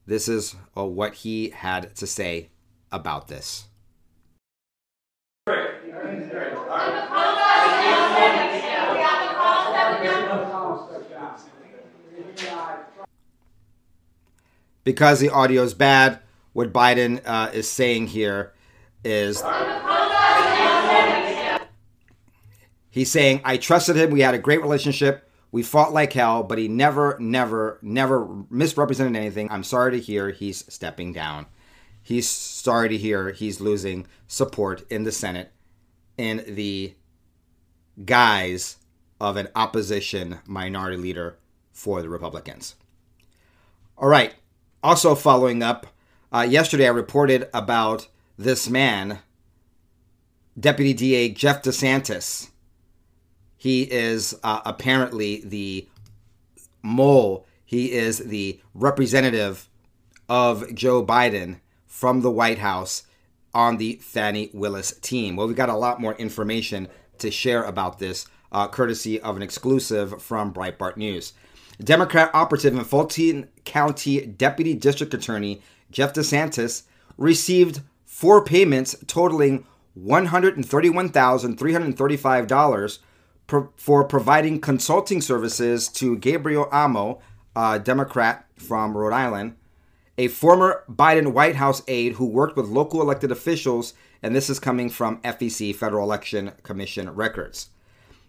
This 0.07 0.29
is 0.29 0.55
uh, 0.77 0.85
what 0.85 1.15
he 1.15 1.51
had 1.51 1.95
to 1.97 2.07
say 2.07 2.51
about 2.93 3.29
this. 3.29 3.67
Because 14.91 15.21
the 15.21 15.31
audio 15.31 15.63
is 15.63 15.73
bad, 15.73 16.19
what 16.53 16.73
Biden 16.73 17.23
uh, 17.25 17.53
is 17.53 17.71
saying 17.71 18.09
here 18.09 18.53
is 19.05 19.41
he's 22.91 23.09
saying, 23.09 23.41
I 23.45 23.57
trusted 23.57 23.95
him. 23.95 24.11
We 24.11 24.23
had 24.23 24.35
a 24.35 24.39
great 24.39 24.61
relationship. 24.61 25.31
We 25.53 25.63
fought 25.63 25.93
like 25.93 26.13
hell, 26.13 26.43
but 26.43 26.59
he 26.59 26.67
never, 26.67 27.17
never, 27.21 27.79
never 27.83 28.45
misrepresented 28.51 29.15
anything. 29.15 29.49
I'm 29.49 29.63
sorry 29.63 29.93
to 29.93 30.01
hear 30.01 30.31
he's 30.31 30.65
stepping 30.73 31.13
down. 31.13 31.47
He's 32.03 32.29
sorry 32.29 32.89
to 32.89 32.99
hear 32.99 33.31
he's 33.31 33.61
losing 33.61 34.09
support 34.27 34.83
in 34.91 35.05
the 35.05 35.13
Senate 35.13 35.53
in 36.19 36.43
the 36.49 36.95
guise 38.05 38.79
of 39.21 39.37
an 39.37 39.51
opposition 39.55 40.41
minority 40.49 40.97
leader 40.97 41.39
for 41.71 42.03
the 42.03 42.09
Republicans. 42.09 42.75
All 43.97 44.09
right. 44.09 44.35
Also, 44.83 45.15
following 45.15 45.63
up, 45.63 45.87
uh, 46.33 46.41
yesterday 46.41 46.87
I 46.87 46.91
reported 46.91 47.51
about 47.53 48.09
this 48.39 48.71
man, 48.71 49.19
Deputy 50.59 50.95
DA 50.95 51.29
Jeff 51.29 51.63
DiSantis. 51.63 52.49
He 53.59 53.83
is 53.83 54.39
uh, 54.43 54.63
apparently 54.65 55.43
the 55.45 55.87
mole, 56.83 57.47
he 57.63 57.93
is 57.93 58.19
the 58.19 58.59
representative 58.73 59.69
of 60.31 60.75
Joe 60.75 61.05
Biden 61.05 61.61
from 61.87 62.23
the 62.23 62.31
White 62.31 62.59
House 62.59 63.03
on 63.53 63.77
the 63.77 63.97
Fani 63.97 64.49
Willis 64.55 64.93
team. 65.03 65.37
Well, 65.37 65.47
we've 65.47 65.57
got 65.57 65.69
a 65.69 65.77
lot 65.77 66.01
more 66.01 66.15
information 66.15 66.89
to 67.19 67.31
share 67.31 67.65
about 67.65 67.99
this, 67.99 68.27
uh, 68.51 68.67
courtesy 68.67 69.21
of 69.21 69.37
an 69.37 69.43
exclusive 69.43 70.23
from 70.23 70.55
Breitbart 70.55 70.97
News. 70.97 71.35
Democrat 71.83 72.31
operative 72.35 72.77
and 72.77 72.87
Fulton 72.87 73.49
County 73.65 74.27
Deputy 74.27 74.75
District 74.75 75.15
Attorney 75.15 75.63
Jeff 75.91 76.13
DiSantis 76.13 76.83
received 77.17 77.81
four 78.05 78.45
payments 78.45 78.95
totaling 79.07 79.65
$131,335 79.99 82.99
for 83.77 84.05
providing 84.05 84.61
consulting 84.61 85.21
services 85.21 85.89
to 85.89 86.17
Gabriel 86.19 86.69
Amo, 86.71 87.21
a 87.57 87.81
Democrat 87.81 88.47
from 88.57 88.97
Rhode 88.97 89.13
Island, 89.13 89.57
a 90.17 90.29
former 90.29 90.85
Biden 90.89 91.33
White 91.33 91.57
House 91.57 91.83
aide 91.89 92.13
who 92.15 92.27
worked 92.27 92.57
with 92.57 92.69
local 92.69 93.01
elected 93.01 93.33
officials, 93.33 93.93
and 94.23 94.37
this 94.37 94.49
is 94.49 94.61
coming 94.61 94.89
from 94.89 95.21
FEC, 95.23 95.75
Federal 95.75 96.05
Election 96.05 96.53
Commission 96.63 97.11
records. 97.11 97.71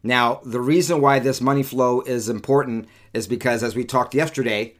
Now, 0.03 0.41
the 0.43 0.61
reason 0.61 1.01
why 1.01 1.19
this 1.19 1.41
money 1.41 1.63
flow 1.63 2.01
is 2.01 2.27
important 2.27 2.87
is 3.13 3.27
because, 3.27 3.63
as 3.63 3.75
we 3.75 3.85
talked 3.85 4.15
yesterday, 4.15 4.75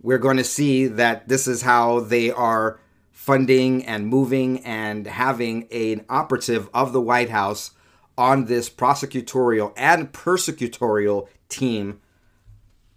we're 0.00 0.18
going 0.18 0.36
to 0.36 0.44
see 0.44 0.86
that 0.86 1.28
this 1.28 1.46
is 1.46 1.62
how 1.62 2.00
they 2.00 2.30
are 2.30 2.80
funding 3.12 3.84
and 3.84 4.06
moving 4.06 4.64
and 4.64 5.06
having 5.06 5.68
an 5.70 6.04
operative 6.08 6.68
of 6.72 6.92
the 6.92 7.00
White 7.00 7.30
House 7.30 7.72
on 8.16 8.46
this 8.46 8.68
prosecutorial 8.68 9.72
and 9.76 10.12
persecutorial 10.12 11.28
team 11.48 12.00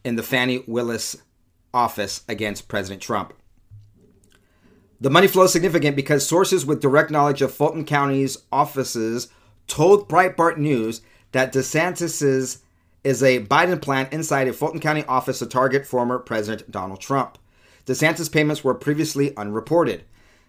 in 0.04 0.16
the 0.16 0.24
Fani 0.24 0.64
Willis 0.68 1.18
office 1.74 2.24
against 2.28 2.68
President 2.68 3.02
Trump. 3.02 3.34
The 5.00 5.10
money 5.10 5.28
flow 5.28 5.44
is 5.44 5.52
significant 5.52 5.96
because 5.96 6.26
sources 6.26 6.66
with 6.66 6.82
direct 6.82 7.12
knowledge 7.12 7.42
of 7.42 7.54
Fulton 7.54 7.86
County's 7.86 8.38
offices 8.52 9.28
told 9.68 10.10
Breitbart 10.10 10.58
News 10.58 11.02
that 11.32 11.54
DiSantis's 11.54 12.60
is 13.04 13.24
a 13.24 13.44
Biden 13.46 13.82
plan 13.82 14.08
inside 14.12 14.48
a 14.48 14.54
Fulton 14.54 14.80
County 14.80 15.04
office 15.06 15.40
to 15.40 15.46
target 15.48 15.88
former 15.88 16.20
President 16.20 16.70
Donald 16.70 17.02
Trump. 17.02 17.38
DiSantis 17.86 18.32
payments 18.32 18.64
were 18.64 18.76
previously 18.76 19.36
unreported. 19.36 20.04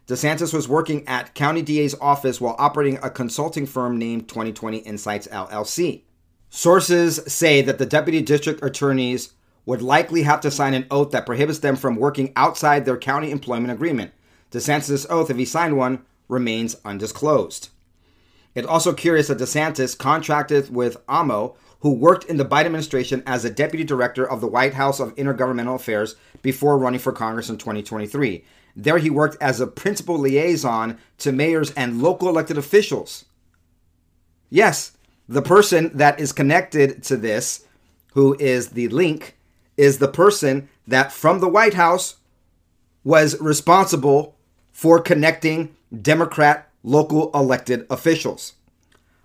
DiSantis 0.06 0.52
was 0.52 0.68
working 0.68 1.06
at 1.08 1.34
County 1.34 1.62
DA's 1.62 1.94
office 2.00 2.40
while 2.40 2.56
operating 2.58 2.98
a 3.02 3.08
consulting 3.08 3.66
firm 3.66 3.98
named 3.98 4.28
2020 4.28 4.78
Insights 4.78 5.28
LLC. 5.28 6.02
Sources 6.50 7.20
say 7.26 7.62
that 7.62 7.78
the 7.78 7.86
deputy 7.86 8.20
district 8.20 8.62
attorneys 8.62 9.32
would 9.64 9.80
likely 9.80 10.24
have 10.24 10.40
to 10.40 10.50
sign 10.50 10.74
an 10.74 10.86
oath 10.90 11.12
that 11.12 11.24
prohibits 11.24 11.60
them 11.60 11.76
from 11.76 11.96
working 11.96 12.32
outside 12.36 12.84
their 12.84 12.98
county 12.98 13.30
employment 13.30 13.72
agreement. 13.72 14.12
DiSantis' 14.50 15.06
oath, 15.08 15.30
if 15.30 15.36
he 15.36 15.46
signed 15.46 15.78
one, 15.78 16.04
remains 16.28 16.76
undisclosed. 16.84 17.70
It's 18.54 18.66
also 18.66 18.92
curious 18.92 19.28
that 19.28 19.38
DiSantis 19.38 19.96
contracted 19.96 20.74
with 20.74 20.98
Amo, 21.08 21.56
who 21.80 21.92
worked 21.92 22.24
in 22.24 22.36
the 22.36 22.44
Biden 22.44 22.66
administration 22.66 23.22
as 23.26 23.44
a 23.44 23.50
deputy 23.50 23.82
director 23.82 24.28
of 24.28 24.40
the 24.40 24.46
White 24.46 24.74
House 24.74 25.00
of 25.00 25.14
Intergovernmental 25.16 25.74
Affairs 25.74 26.14
before 26.42 26.78
running 26.78 27.00
for 27.00 27.12
Congress 27.12 27.48
in 27.48 27.58
2023. 27.58 28.44
There, 28.76 28.98
he 28.98 29.10
worked 29.10 29.40
as 29.42 29.60
a 29.60 29.66
principal 29.66 30.18
liaison 30.18 30.98
to 31.18 31.32
mayors 31.32 31.72
and 31.72 32.02
local 32.02 32.28
elected 32.28 32.56
officials. 32.56 33.24
Yes, 34.48 34.92
the 35.28 35.42
person 35.42 35.90
that 35.96 36.20
is 36.20 36.32
connected 36.32 37.02
to 37.04 37.16
this, 37.16 37.66
who 38.14 38.36
is 38.38 38.70
the 38.70 38.88
link, 38.88 39.36
is 39.76 39.98
the 39.98 40.08
person 40.08 40.68
that 40.86 41.12
from 41.12 41.40
the 41.40 41.48
White 41.48 41.74
House 41.74 42.16
was 43.04 43.40
responsible 43.40 44.36
for 44.70 45.00
connecting 45.00 45.74
Democrat 46.00 46.68
local 46.82 47.30
elected 47.34 47.86
officials. 47.90 48.54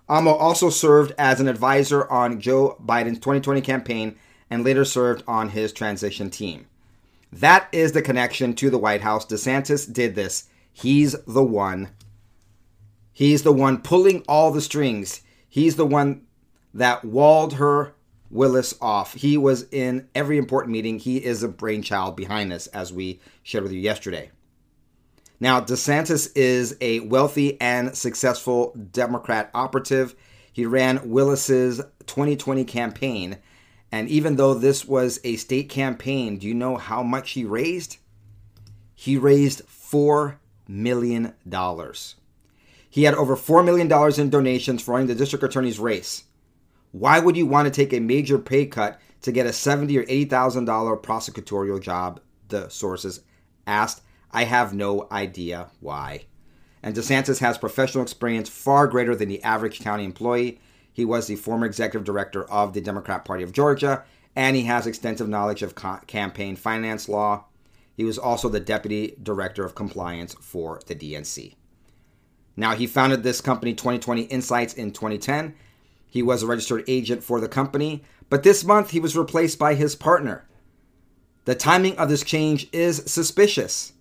Amo 0.08 0.32
also 0.32 0.70
served 0.70 1.12
as 1.18 1.40
an 1.40 1.48
advisor 1.48 2.10
on 2.10 2.40
Joe 2.40 2.76
Biden's 2.84 3.18
2020 3.18 3.60
campaign 3.60 4.16
and 4.48 4.64
later 4.64 4.84
served 4.84 5.22
on 5.26 5.50
his 5.50 5.72
transition 5.72 6.30
team. 6.30 6.66
That 7.30 7.68
is 7.72 7.92
the 7.92 8.02
connection 8.02 8.54
to 8.54 8.70
the 8.70 8.78
White 8.78 9.02
House. 9.02 9.26
DiSantis 9.26 9.92
did 9.92 10.14
this. 10.14 10.48
He's 10.72 11.14
the 11.26 11.42
one. 11.42 11.90
He's 13.12 13.42
the 13.42 13.52
one 13.52 13.82
pulling 13.82 14.22
all 14.28 14.50
the 14.50 14.62
strings. 14.62 15.20
He's 15.48 15.76
the 15.76 15.86
one 15.86 16.22
that 16.72 17.04
walled 17.04 17.54
her 17.54 17.94
Willis 18.30 18.74
off. 18.80 19.14
He 19.14 19.36
was 19.36 19.66
in 19.70 20.08
every 20.14 20.38
important 20.38 20.72
meeting. 20.72 20.98
He 20.98 21.18
is 21.18 21.42
a 21.42 21.48
brainchild 21.48 22.16
behind 22.16 22.52
this, 22.52 22.66
as 22.68 22.92
we 22.92 23.20
shared 23.42 23.64
with 23.64 23.72
you 23.72 23.80
yesterday. 23.80 24.30
Now, 25.40 25.60
DiSantis 25.60 26.30
is 26.34 26.76
a 26.80 27.00
wealthy 27.00 27.60
and 27.60 27.96
successful 27.96 28.74
Democrat 28.92 29.50
operative. 29.54 30.14
He 30.52 30.66
ran 30.66 31.10
Willis's 31.10 31.78
2020 32.06 32.64
campaign. 32.64 33.38
And 33.92 34.08
even 34.08 34.36
though 34.36 34.54
this 34.54 34.84
was 34.84 35.20
a 35.24 35.36
state 35.36 35.68
campaign, 35.68 36.38
do 36.38 36.46
you 36.46 36.54
know 36.54 36.76
how 36.76 37.02
much 37.02 37.30
he 37.32 37.44
raised? 37.44 37.98
He 38.94 39.16
raised 39.16 39.62
$4 39.66 40.36
million. 40.66 41.34
He 42.90 43.04
had 43.04 43.14
over 43.14 43.36
$4 43.36 43.64
million 43.64 44.20
in 44.20 44.30
donations 44.30 44.82
for 44.82 44.92
running 44.92 45.06
the 45.06 45.14
district 45.14 45.44
attorney's 45.44 45.78
race. 45.78 46.24
Why 46.92 47.18
would 47.18 47.36
you 47.36 47.46
want 47.46 47.66
to 47.66 47.70
take 47.70 47.92
a 47.92 48.00
major 48.00 48.38
pay 48.38 48.66
cut 48.66 49.00
to 49.22 49.32
get 49.32 49.46
a 49.46 49.52
seventy 49.52 49.98
or 49.98 50.02
eighty 50.02 50.24
thousand 50.24 50.64
dollar 50.64 50.96
prosecutorial 50.96 51.80
job? 51.80 52.20
The 52.48 52.68
sources 52.68 53.20
asked. 53.66 54.02
I 54.32 54.44
have 54.44 54.74
no 54.74 55.06
idea 55.10 55.70
why. 55.80 56.26
And 56.82 56.94
DiSantis 56.94 57.40
has 57.40 57.58
professional 57.58 58.02
experience 58.02 58.48
far 58.48 58.86
greater 58.86 59.14
than 59.14 59.28
the 59.28 59.42
average 59.42 59.80
county 59.80 60.04
employee. 60.04 60.60
He 60.92 61.04
was 61.04 61.26
the 61.26 61.36
former 61.36 61.66
executive 61.66 62.04
director 62.04 62.44
of 62.50 62.72
the 62.72 62.80
Democrat 62.80 63.24
Party 63.24 63.42
of 63.42 63.52
Georgia, 63.52 64.04
and 64.36 64.54
he 64.54 64.64
has 64.64 64.86
extensive 64.86 65.28
knowledge 65.28 65.62
of 65.62 65.74
co- 65.74 66.00
campaign 66.06 66.56
finance 66.56 67.08
law. 67.08 67.44
He 67.94 68.04
was 68.04 68.18
also 68.18 68.48
the 68.48 68.60
deputy 68.60 69.16
director 69.22 69.64
of 69.64 69.74
compliance 69.74 70.34
for 70.34 70.80
the 70.86 70.94
DNC. 70.94 71.54
Now, 72.56 72.74
he 72.74 72.86
founded 72.86 73.22
this 73.22 73.40
company, 73.40 73.74
2020 73.74 74.22
Insights, 74.22 74.74
in 74.74 74.92
2010 74.92 75.54
he 76.08 76.22
was 76.22 76.42
a 76.42 76.46
registered 76.46 76.84
agent 76.88 77.22
for 77.22 77.40
the 77.40 77.48
company, 77.48 78.02
but 78.30 78.42
this 78.42 78.64
month 78.64 78.90
he 78.90 79.00
was 79.00 79.16
replaced 79.16 79.58
by 79.58 79.74
his 79.74 79.94
partner. 79.94 80.48
The 81.44 81.54
timing 81.54 81.96
of 81.96 82.08
this 82.08 82.22
change 82.22 82.68
is 82.72 83.02
suspicious. 83.06 83.92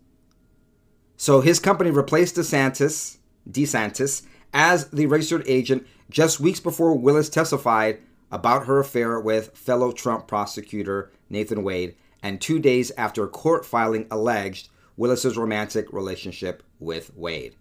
So 1.17 1.41
his 1.41 1.59
company 1.59 1.89
replaced 1.89 2.35
DiSantis, 2.35 3.17
DiSantis 3.49 4.21
as 4.53 4.89
the 4.89 5.07
registered 5.07 5.43
agent 5.47 5.85
just 6.09 6.39
weeks 6.39 6.59
before 6.59 6.93
Willis 6.93 7.29
testified 7.29 7.99
about 8.31 8.65
her 8.65 8.79
affair 8.79 9.19
with 9.19 9.57
fellow 9.57 9.91
Trump 9.91 10.27
prosecutor 10.27 11.11
Nathan 11.29 11.63
Wade, 11.63 11.95
and 12.23 12.39
two 12.39 12.59
days 12.59 12.91
after 12.97 13.23
a 13.23 13.29
court 13.29 13.65
filing 13.65 14.07
alleged 14.09 14.69
Willis's 14.95 15.37
romantic 15.37 15.91
relationship 15.91 16.63
with 16.79 17.15
Wade. 17.15 17.55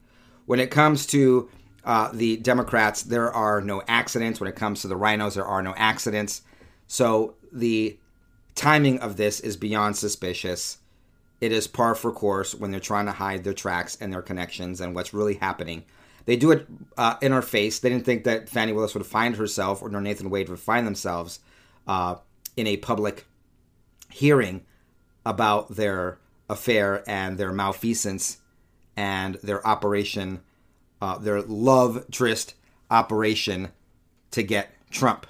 When 0.46 0.60
it 0.60 0.70
comes 0.70 1.06
to 1.06 1.50
uh, 1.84 2.10
the 2.12 2.36
Democrats, 2.38 3.02
there 3.02 3.32
are 3.32 3.60
no 3.60 3.82
accidents. 3.86 4.40
When 4.40 4.48
it 4.48 4.56
comes 4.56 4.82
to 4.82 4.88
the 4.88 4.96
rhinos, 4.96 5.34
there 5.34 5.44
are 5.44 5.62
no 5.62 5.75
accidents. 5.76 6.42
So 6.86 7.34
the 7.52 7.98
timing 8.54 8.98
of 9.00 9.16
this 9.16 9.40
is 9.40 9.56
beyond 9.56 9.96
suspicious. 9.96 10.78
It 11.40 11.52
is 11.52 11.66
par 11.66 11.95
for 11.95 12.12
course 12.12 12.55
when 12.55 12.71
they're 12.71 12.81
trying 12.81 13.07
to 13.07 13.12
hide 13.12 13.45
their 13.45 13.52
tracks 13.52 13.97
and 14.00 14.12
their 14.12 14.23
connections 14.23 14.81
and 14.81 14.95
what's 14.95 15.14
really 15.14 15.35
happening. 15.35 15.85
They 16.25 16.37
do 16.37 16.50
it 16.50 16.66
uh, 16.97 17.16
in 17.23 17.33
our 17.33 17.43
face. 17.43 17.78
They 17.78 17.88
didn't 17.88 18.05
think 18.05 18.25
that 18.25 18.49
Fani 18.49 18.73
Willis 18.73 18.95
would 18.95 19.07
find 19.07 19.37
herself 19.37 19.83
or 19.83 19.88
Nathan 19.88 20.31
Wade 20.31 20.49
would 20.49 20.59
find 20.59 20.87
themselves 20.87 21.40
uh, 21.87 22.16
in 22.57 22.66
a 22.66 22.78
public 22.78 23.26
hearing 24.11 24.64
about 25.25 25.76
their 25.76 26.19
affair 26.49 27.05
and 27.07 27.38
their 27.38 27.52
malfeasance 27.52 28.38
and 28.97 29.35
their 29.37 29.64
operation, 29.66 30.40
uh, 31.00 31.19
their 31.19 31.43
love 31.43 32.07
tryst 32.11 32.55
operation 32.90 33.69
to 34.31 34.43
get 34.43 34.71
Trump. 34.90 35.26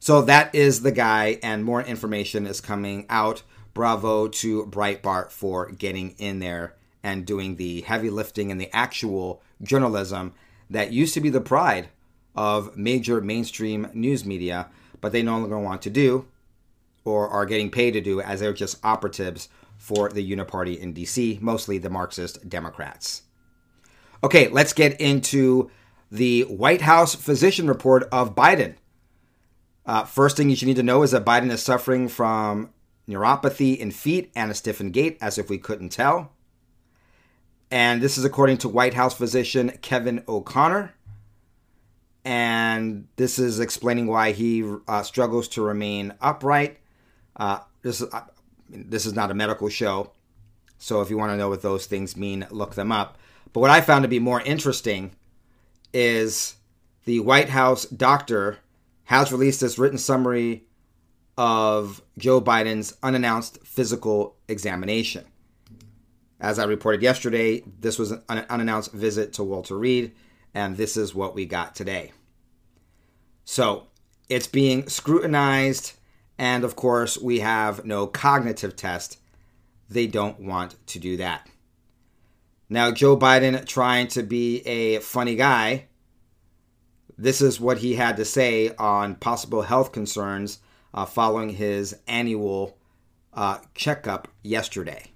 So 0.00 0.22
that 0.22 0.52
is 0.54 0.82
the 0.82 0.90
guy, 0.90 1.38
and 1.42 1.64
more 1.64 1.80
information 1.80 2.46
is 2.46 2.60
coming 2.60 3.06
out. 3.08 3.42
Bravo 3.74 4.28
to 4.28 4.66
Breitbart 4.66 5.30
for 5.30 5.70
getting 5.70 6.10
in 6.18 6.38
there 6.38 6.74
and 7.02 7.26
doing 7.26 7.56
the 7.56 7.82
heavy 7.82 8.10
lifting 8.10 8.50
and 8.50 8.60
the 8.60 8.74
actual 8.74 9.42
journalism 9.62 10.34
that 10.70 10.92
used 10.92 11.14
to 11.14 11.20
be 11.20 11.30
the 11.30 11.40
pride 11.40 11.88
of 12.34 12.76
major 12.76 13.20
mainstream 13.20 13.88
news 13.92 14.24
media, 14.24 14.68
but 15.00 15.12
they 15.12 15.22
no 15.22 15.38
longer 15.38 15.58
want 15.58 15.82
to 15.82 15.90
do 15.90 16.26
or 17.04 17.28
are 17.28 17.46
getting 17.46 17.70
paid 17.70 17.92
to 17.92 18.00
do 18.00 18.20
as 18.20 18.40
they're 18.40 18.52
just 18.52 18.84
operatives 18.84 19.48
for 19.76 20.08
the 20.08 20.30
Uniparty 20.30 20.78
in 20.78 20.94
DC, 20.94 21.40
mostly 21.40 21.78
the 21.78 21.90
Marxist 21.90 22.48
Democrats. 22.48 23.22
Okay, 24.22 24.48
let's 24.48 24.72
get 24.72 25.00
into 25.00 25.70
the 26.10 26.42
White 26.42 26.82
House 26.82 27.14
physician 27.14 27.66
report 27.66 28.04
of 28.12 28.36
Biden. 28.36 28.76
Uh, 29.84 30.04
first 30.04 30.36
thing 30.36 30.48
you 30.48 30.54
should 30.54 30.68
need 30.68 30.76
to 30.76 30.82
know 30.84 31.02
is 31.02 31.10
that 31.10 31.24
Biden 31.24 31.50
is 31.50 31.62
suffering 31.62 32.06
from 32.06 32.70
neuropathy 33.12 33.76
in 33.76 33.90
feet 33.90 34.30
and 34.34 34.50
a 34.50 34.54
stiffened 34.54 34.92
gait, 34.92 35.18
as 35.20 35.38
if 35.38 35.50
we 35.50 35.58
couldn't 35.58 35.90
tell. 35.90 36.32
And 37.70 38.02
this 38.02 38.18
is 38.18 38.24
according 38.24 38.58
to 38.58 38.68
White 38.68 38.94
House 38.94 39.14
physician 39.14 39.70
Kevin 39.80 40.22
O'Connor. 40.28 40.92
And 42.24 43.08
this 43.16 43.38
is 43.38 43.60
explaining 43.60 44.06
why 44.06 44.32
he 44.32 44.64
uh, 44.86 45.02
struggles 45.02 45.48
to 45.48 45.62
remain 45.62 46.14
upright. 46.20 46.78
Uh, 47.34 47.60
this, 47.82 48.00
is, 48.00 48.12
uh, 48.12 48.22
this 48.68 49.06
is 49.06 49.14
not 49.14 49.30
a 49.30 49.34
medical 49.34 49.68
show. 49.68 50.12
So 50.78 51.00
if 51.00 51.10
you 51.10 51.16
want 51.16 51.32
to 51.32 51.36
know 51.36 51.48
what 51.48 51.62
those 51.62 51.86
things 51.86 52.16
mean, 52.16 52.46
look 52.50 52.74
them 52.74 52.92
up. 52.92 53.18
But 53.52 53.60
what 53.60 53.70
I 53.70 53.80
found 53.80 54.02
to 54.02 54.08
be 54.08 54.18
more 54.18 54.40
interesting 54.42 55.12
is 55.92 56.56
the 57.04 57.20
White 57.20 57.48
House 57.48 57.84
doctor 57.86 58.58
has 59.04 59.32
released 59.32 59.60
this 59.60 59.78
written 59.78 59.98
summary 59.98 60.64
of 61.36 62.02
Joe 62.18 62.40
Biden's 62.40 62.96
unannounced 63.02 63.64
physical 63.66 64.36
examination. 64.48 65.24
As 66.40 66.58
I 66.58 66.64
reported 66.64 67.02
yesterday, 67.02 67.62
this 67.80 67.98
was 67.98 68.10
an 68.10 68.22
unannounced 68.28 68.92
visit 68.92 69.32
to 69.34 69.44
Walter 69.44 69.78
Reed, 69.78 70.12
and 70.54 70.76
this 70.76 70.96
is 70.96 71.14
what 71.14 71.34
we 71.34 71.46
got 71.46 71.74
today. 71.74 72.12
So 73.44 73.86
it's 74.28 74.46
being 74.46 74.88
scrutinized, 74.88 75.92
and 76.38 76.64
of 76.64 76.76
course, 76.76 77.16
we 77.16 77.40
have 77.40 77.84
no 77.84 78.06
cognitive 78.06 78.76
test. 78.76 79.18
They 79.88 80.06
don't 80.06 80.40
want 80.40 80.74
to 80.88 80.98
do 80.98 81.16
that. 81.18 81.48
Now, 82.68 82.90
Joe 82.90 83.16
Biden 83.16 83.64
trying 83.66 84.08
to 84.08 84.22
be 84.22 84.66
a 84.66 84.98
funny 84.98 85.36
guy. 85.36 85.86
This 87.18 87.40
is 87.40 87.60
what 87.60 87.78
he 87.78 87.94
had 87.94 88.16
to 88.16 88.24
say 88.24 88.74
on 88.76 89.14
possible 89.14 89.62
health 89.62 89.92
concerns 89.92 90.58
uh, 90.94 91.04
following 91.04 91.50
his 91.50 91.96
annual 92.06 92.76
uh, 93.34 93.58
checkup 93.74 94.28
yesterday. 94.42 95.12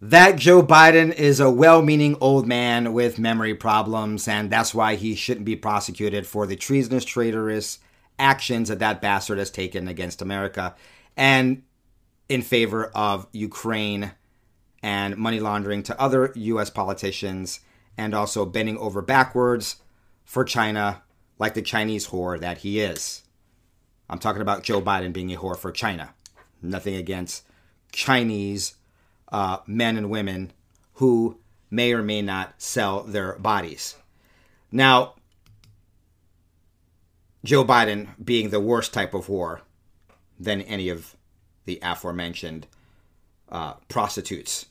that 0.00 0.36
Joe 0.36 0.62
Biden 0.62 1.14
is 1.14 1.40
a 1.40 1.50
well 1.50 1.82
meaning 1.82 2.16
old 2.20 2.46
man 2.46 2.92
with 2.92 3.18
memory 3.18 3.54
problems, 3.54 4.26
and 4.28 4.50
that's 4.50 4.74
why 4.74 4.96
he 4.96 5.14
shouldn't 5.14 5.46
be 5.46 5.56
prosecuted 5.56 6.26
for 6.26 6.46
the 6.46 6.56
treasonous, 6.56 7.04
traitorous 7.04 7.78
actions 8.18 8.68
that 8.68 8.78
that 8.80 9.00
bastard 9.00 9.38
has 9.38 9.50
taken 9.50 9.88
against 9.88 10.22
America 10.22 10.74
and 11.16 11.62
in 12.28 12.42
favor 12.42 12.86
of 12.94 13.26
Ukraine 13.32 14.12
and 14.82 15.16
money 15.16 15.40
laundering 15.40 15.82
to 15.84 16.00
other 16.00 16.32
U.S. 16.34 16.70
politicians 16.70 17.60
and 17.96 18.14
also 18.14 18.44
bending 18.44 18.78
over 18.78 19.02
backwards 19.02 19.76
for 20.24 20.44
China 20.44 21.02
like 21.38 21.54
the 21.54 21.62
Chinese 21.62 22.08
whore 22.08 22.38
that 22.40 22.58
he 22.58 22.80
is. 22.80 23.22
I'm 24.08 24.18
talking 24.18 24.42
about 24.42 24.62
Joe 24.62 24.82
Biden 24.82 25.12
being 25.12 25.32
a 25.32 25.36
whore 25.36 25.56
for 25.56 25.72
China. 25.72 26.14
Nothing 26.60 26.94
against 26.94 27.44
Chinese 27.92 28.76
uh, 29.30 29.58
men 29.66 29.96
and 29.96 30.10
women 30.10 30.52
who 30.94 31.38
may 31.70 31.92
or 31.92 32.02
may 32.02 32.22
not 32.22 32.54
sell 32.58 33.02
their 33.02 33.38
bodies. 33.38 33.96
Now, 34.70 35.14
Joe 37.44 37.64
Biden 37.64 38.08
being 38.22 38.50
the 38.50 38.60
worst 38.60 38.92
type 38.92 39.14
of 39.14 39.26
whore 39.26 39.60
than 40.38 40.60
any 40.62 40.88
of 40.88 41.16
the 41.64 41.78
aforementioned 41.82 42.66
uh, 43.50 43.74
prostitutes. 43.88 44.66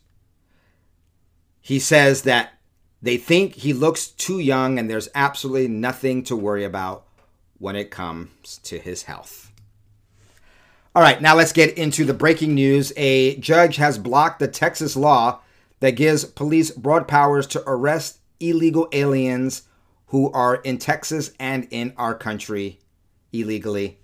He 1.62 1.80
says 1.80 2.24
that 2.24 2.54
they 3.02 3.18
think 3.18 3.56
he 3.56 3.74
looks 3.74 4.08
too 4.08 4.40
young 4.40 4.78
and 4.78 4.90
there's 4.90 5.10
absolutely 5.16 5.68
nothing 5.68 6.24
to 6.24 6.36
worry 6.36 6.64
about 6.64 7.06
when 7.58 7.76
it 7.76 7.92
comes 7.92 8.60
to 8.64 8.80
his 8.80 9.04
health. 9.04 9.52
All 10.94 11.02
right, 11.02 11.22
now 11.22 11.36
let's 11.36 11.54
get 11.54 11.78
into 11.78 12.04
the 12.04 12.14
breaking 12.14 12.54
news. 12.54 12.92
A 12.98 13.38
judge 13.38 13.78
has 13.78 13.98
blocked 13.98 14.40
the 14.40 14.48
Texas 14.48 14.96
law 14.96 15.40
that 15.80 15.92
gives 15.92 16.26
police 16.26 16.72
broad 16.72 17.08
powers 17.08 17.48
to 17.48 17.64
arrest 17.66 18.20
illegal 18.40 18.90
aliens 18.92 19.64
who 20.08 20.32
are 20.34 20.56
in 20.56 20.78
Texas 20.78 21.32
and 21.40 21.68
in 21.72 21.94
our 21.98 22.14
country 22.14 22.80
illegally. 23.32 23.98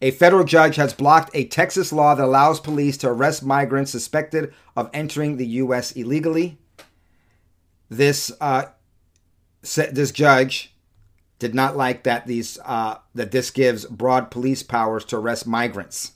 A 0.00 0.10
federal 0.10 0.42
judge 0.42 0.74
has 0.74 0.92
blocked 0.92 1.30
a 1.32 1.44
Texas 1.44 1.92
law 1.92 2.16
that 2.16 2.24
allows 2.24 2.58
police 2.58 2.96
to 2.98 3.08
arrest 3.08 3.44
migrants 3.44 3.92
suspected 3.92 4.52
of 4.74 4.90
entering 4.92 5.36
the 5.36 5.46
U.S. 5.46 5.92
illegally. 5.92 6.58
This 7.92 8.32
uh, 8.40 8.64
this 9.60 10.12
judge 10.12 10.74
did 11.38 11.54
not 11.54 11.76
like 11.76 12.04
that 12.04 12.26
these 12.26 12.58
uh, 12.64 12.96
that 13.14 13.32
this 13.32 13.50
gives 13.50 13.84
broad 13.84 14.30
police 14.30 14.62
powers 14.62 15.04
to 15.04 15.18
arrest 15.18 15.46
migrants. 15.46 16.12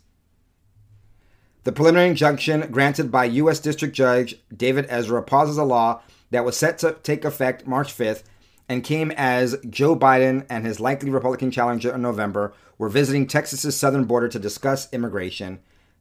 The 1.65 1.73
preliminary 1.73 2.09
injunction 2.09 2.71
granted 2.71 3.13
by 3.13 3.27
U.S. 3.27 3.61
District 3.61 3.95
Judge 3.95 4.37
David 4.57 4.87
Ezra 4.89 5.23
pauses 5.23 5.59
a 5.59 5.65
law 5.65 6.01
that 6.31 6.47
was 6.47 6.57
set 6.57 6.79
to 6.79 6.97
take 7.03 7.27
effect 7.27 7.67
March 7.67 7.93
5th 7.93 8.23
and 8.71 8.83
came 8.83 9.11
as 9.11 9.59
Joe 9.69 9.95
Biden 9.95 10.47
and 10.49 10.65
his 10.65 10.81
likely 10.81 11.11
Republican 11.11 11.51
challenger 11.51 11.95
in 11.95 12.01
November 12.01 12.55
were 12.79 12.89
visiting 12.89 13.27
Texas's 13.27 13.77
southern 13.77 14.05
border 14.05 14.29
to 14.29 14.39
discuss 14.39 14.91
immigration. 14.95 15.59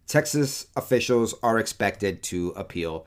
Texas 0.07 0.67
officials 0.77 1.35
are 1.43 1.59
expected 1.59 2.23
to 2.23 2.53
appeal. 2.55 3.05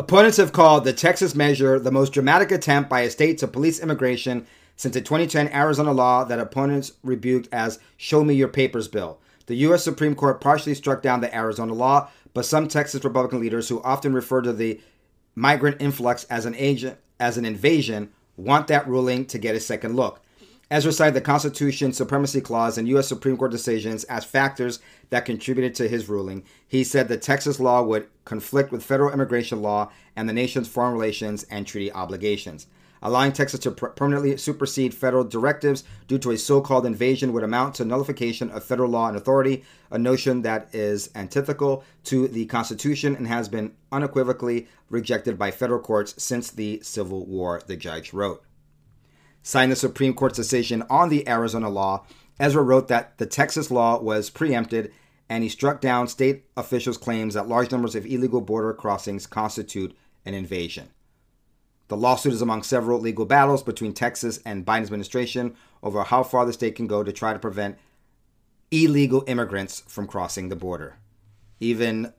Opponents 0.00 0.38
have 0.38 0.52
called 0.52 0.84
the 0.84 0.94
Texas 0.94 1.34
measure 1.34 1.78
the 1.78 1.90
most 1.90 2.14
dramatic 2.14 2.50
attempt 2.50 2.88
by 2.88 3.02
a 3.02 3.10
state 3.10 3.36
to 3.36 3.46
police 3.46 3.78
immigration 3.78 4.46
since 4.74 4.94
the 4.94 5.02
2010 5.02 5.48
Arizona 5.48 5.92
law 5.92 6.24
that 6.24 6.38
opponents 6.38 6.92
rebuked 7.02 7.50
as 7.52 7.78
Show 7.98 8.24
Me 8.24 8.32
Your 8.32 8.48
Papers 8.48 8.88
bill. 8.88 9.18
The 9.44 9.56
U.S. 9.56 9.84
Supreme 9.84 10.14
Court 10.14 10.40
partially 10.40 10.72
struck 10.72 11.02
down 11.02 11.20
the 11.20 11.36
Arizona 11.36 11.74
law, 11.74 12.08
but 12.32 12.46
some 12.46 12.66
Texas 12.66 13.04
Republican 13.04 13.40
leaders 13.40 13.68
who 13.68 13.82
often 13.82 14.14
refer 14.14 14.40
to 14.40 14.54
the 14.54 14.80
migrant 15.34 15.82
influx 15.82 16.24
as 16.24 16.46
an 16.46 16.54
agent 16.54 16.96
as 17.20 17.36
an 17.36 17.44
invasion 17.44 18.08
want 18.38 18.68
that 18.68 18.88
ruling 18.88 19.26
to 19.26 19.36
get 19.36 19.54
a 19.54 19.60
second 19.60 19.96
look. 19.96 20.22
Ezra 20.72 20.92
cited 20.92 21.14
the 21.14 21.20
Constitution 21.20 21.92
Supremacy 21.92 22.40
Clause 22.40 22.78
and 22.78 22.86
U.S. 22.90 23.08
Supreme 23.08 23.36
Court 23.36 23.50
decisions 23.50 24.04
as 24.04 24.24
factors 24.24 24.78
that 25.08 25.24
contributed 25.24 25.74
to 25.74 25.88
his 25.88 26.08
ruling. 26.08 26.44
He 26.66 26.84
said 26.84 27.08
the 27.08 27.16
Texas 27.16 27.58
law 27.58 27.82
would 27.82 28.06
conflict 28.24 28.70
with 28.70 28.84
federal 28.84 29.12
immigration 29.12 29.62
law 29.62 29.90
and 30.14 30.28
the 30.28 30.32
nation's 30.32 30.68
foreign 30.68 30.92
relations 30.92 31.42
and 31.50 31.66
treaty 31.66 31.90
obligations. 31.90 32.68
Allowing 33.02 33.32
Texas 33.32 33.58
to 33.60 33.72
per- 33.72 33.88
permanently 33.88 34.36
supersede 34.36 34.94
federal 34.94 35.24
directives 35.24 35.82
due 36.06 36.18
to 36.18 36.30
a 36.30 36.38
so 36.38 36.60
called 36.60 36.86
invasion 36.86 37.32
would 37.32 37.42
amount 37.42 37.74
to 37.76 37.84
nullification 37.84 38.48
of 38.50 38.62
federal 38.62 38.90
law 38.90 39.08
and 39.08 39.16
authority, 39.16 39.64
a 39.90 39.98
notion 39.98 40.42
that 40.42 40.72
is 40.72 41.10
antithetical 41.16 41.82
to 42.04 42.28
the 42.28 42.46
Constitution 42.46 43.16
and 43.16 43.26
has 43.26 43.48
been 43.48 43.72
unequivocally 43.90 44.68
rejected 44.88 45.36
by 45.36 45.50
federal 45.50 45.80
courts 45.80 46.14
since 46.22 46.48
the 46.48 46.78
Civil 46.84 47.26
War, 47.26 47.60
the 47.66 47.76
judge 47.76 48.12
wrote 48.12 48.44
signed 49.42 49.72
the 49.72 49.76
Supreme 49.76 50.14
Court's 50.14 50.36
decision 50.36 50.82
on 50.90 51.08
the 51.08 51.28
Arizona 51.28 51.68
law, 51.68 52.04
Ezra 52.38 52.62
wrote 52.62 52.88
that 52.88 53.18
the 53.18 53.26
Texas 53.26 53.70
law 53.70 54.00
was 54.00 54.30
preempted 54.30 54.92
and 55.28 55.44
he 55.44 55.48
struck 55.48 55.80
down 55.80 56.08
state 56.08 56.44
officials' 56.56 56.98
claims 56.98 57.34
that 57.34 57.48
large 57.48 57.70
numbers 57.70 57.94
of 57.94 58.04
illegal 58.04 58.40
border 58.40 58.74
crossings 58.74 59.26
constitute 59.26 59.96
an 60.24 60.34
invasion. 60.34 60.90
The 61.88 61.96
lawsuit 61.96 62.32
is 62.32 62.42
among 62.42 62.62
several 62.62 63.00
legal 63.00 63.26
battles 63.26 63.62
between 63.62 63.92
Texas 63.92 64.40
and 64.44 64.64
Biden's 64.64 64.86
administration 64.88 65.56
over 65.82 66.02
how 66.02 66.22
far 66.22 66.46
the 66.46 66.52
state 66.52 66.74
can 66.74 66.86
go 66.86 67.02
to 67.02 67.12
try 67.12 67.32
to 67.32 67.38
prevent 67.38 67.78
illegal 68.70 69.24
immigrants 69.26 69.82
from 69.86 70.06
crossing 70.06 70.48
the 70.48 70.56
border. 70.56 70.96
Even 71.58 72.12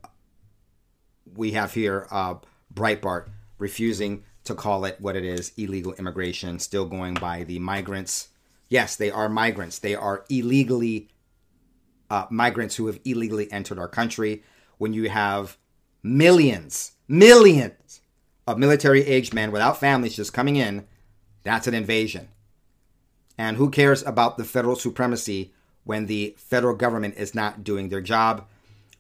we 1.36 1.52
have 1.52 1.74
here 1.74 2.08
uh, 2.12 2.36
Breitbart 2.74 3.30
refusing 3.58 4.24
to 4.44 4.56
call 4.56 4.86
it 4.86 5.00
what 5.00 5.16
it 5.16 5.24
is 5.24 5.52
illegal 5.58 5.94
immigration, 5.94 6.60
still 6.60 6.86
going 6.86 7.14
by 7.16 7.44
the 7.44 7.60
migrants. 7.60 8.30
Yes, 8.70 8.96
they 8.96 9.12
are 9.12 9.30
migrants. 9.30 9.80
They 9.80 9.96
are 9.96 10.26
illegally 10.30 11.10
uh, 12.10 12.26
migrants 12.30 12.76
who 12.76 12.88
have 12.88 13.00
illegally 13.06 13.52
entered 13.52 13.80
our 13.80 13.88
country. 13.88 14.44
When 14.78 14.94
you 14.94 15.10
have 15.10 15.58
millions, 16.04 16.94
millions 17.08 18.02
of 18.48 18.58
military 18.58 19.06
aged 19.06 19.34
men 19.34 19.52
without 19.52 19.80
families 19.80 20.16
just 20.16 20.34
coming 20.34 20.56
in, 20.56 20.88
that's 21.44 21.68
an 21.68 21.74
invasion. 21.74 22.30
And 23.38 23.58
who 23.58 23.70
cares 23.70 24.04
about 24.04 24.38
the 24.38 24.44
federal 24.44 24.76
supremacy 24.76 25.54
when 25.84 26.06
the 26.06 26.36
federal 26.38 26.76
government 26.76 27.16
is 27.18 27.34
not 27.34 27.64
doing 27.64 27.90
their 27.90 28.02
job? 28.02 28.48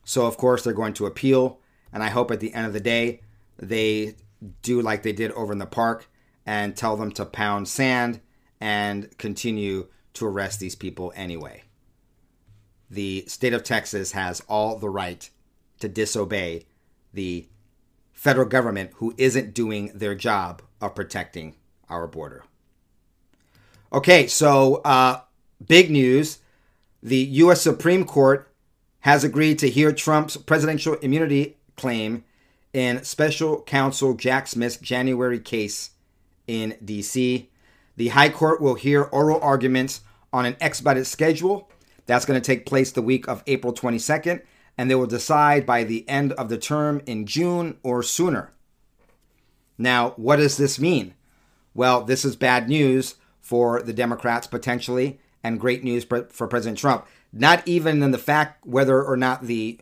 So, 0.03 0.25
of 0.25 0.37
course, 0.37 0.63
they're 0.63 0.73
going 0.73 0.93
to 0.95 1.05
appeal. 1.05 1.59
And 1.93 2.01
I 2.01 2.09
hope 2.09 2.31
at 2.31 2.39
the 2.39 2.53
end 2.53 2.65
of 2.65 2.73
the 2.73 2.79
day, 2.79 3.21
they 3.57 4.15
do 4.61 4.81
like 4.81 5.03
they 5.03 5.13
did 5.13 5.31
over 5.31 5.53
in 5.53 5.59
the 5.59 5.65
park 5.65 6.09
and 6.45 6.75
tell 6.75 6.97
them 6.97 7.11
to 7.11 7.25
pound 7.25 7.67
sand 7.67 8.19
and 8.59 9.17
continue 9.17 9.87
to 10.13 10.25
arrest 10.25 10.59
these 10.59 10.75
people 10.75 11.13
anyway. 11.15 11.63
The 12.89 13.23
state 13.27 13.53
of 13.53 13.63
Texas 13.63 14.11
has 14.11 14.41
all 14.41 14.77
the 14.77 14.89
right 14.89 15.29
to 15.79 15.87
disobey 15.87 16.65
the 17.13 17.47
federal 18.11 18.47
government 18.47 18.91
who 18.95 19.13
isn't 19.17 19.53
doing 19.53 19.91
their 19.93 20.15
job 20.15 20.61
of 20.79 20.95
protecting 20.95 21.55
our 21.89 22.07
border. 22.07 22.43
Okay, 23.93 24.27
so 24.27 24.75
uh, 24.85 25.21
big 25.65 25.89
news. 25.89 26.39
The 27.03 27.17
U.S. 27.17 27.61
Supreme 27.61 28.05
Court 28.05 28.47
has 28.99 29.23
agreed 29.23 29.57
to 29.59 29.69
hear 29.69 29.91
Trump's 29.91 30.37
presidential 30.37 30.93
immunity 30.95 31.57
claim 31.75 32.23
in 32.73 33.03
special 33.03 33.61
counsel 33.61 34.13
Jack 34.13 34.47
Smith's 34.47 34.77
January 34.77 35.39
case 35.39 35.91
in 36.47 36.77
D.C. 36.83 37.49
The 37.97 38.07
High 38.09 38.29
Court 38.29 38.61
will 38.61 38.75
hear 38.75 39.03
oral 39.03 39.41
arguments 39.41 40.01
on 40.33 40.45
an 40.45 40.55
expedited 40.61 41.07
schedule. 41.07 41.69
That's 42.05 42.25
going 42.25 42.39
to 42.41 42.45
take 42.45 42.65
place 42.65 42.91
the 42.91 43.01
week 43.01 43.27
of 43.27 43.43
April 43.47 43.73
22nd, 43.73 44.41
and 44.77 44.89
they 44.89 44.95
will 44.95 45.05
decide 45.05 45.65
by 45.65 45.83
the 45.83 46.07
end 46.09 46.33
of 46.33 46.49
the 46.49 46.57
term 46.57 47.01
in 47.05 47.25
June 47.25 47.77
or 47.83 48.01
sooner. 48.01 48.51
Now, 49.77 50.11
what 50.11 50.37
does 50.37 50.57
this 50.57 50.79
mean? 50.79 51.13
Well, 51.73 52.03
this 52.03 52.25
is 52.25 52.35
bad 52.35 52.69
news 52.69 53.15
for 53.39 53.81
the 53.81 53.93
Democrats 53.93 54.47
potentially, 54.47 55.19
and 55.43 55.59
great 55.59 55.83
news 55.83 56.03
for 56.03 56.47
President 56.47 56.77
Trump. 56.77 57.05
Not 57.33 57.67
even 57.67 58.03
in 58.03 58.11
the 58.11 58.17
fact 58.17 58.65
whether 58.65 59.03
or 59.03 59.17
not 59.17 59.43
the 59.43 59.79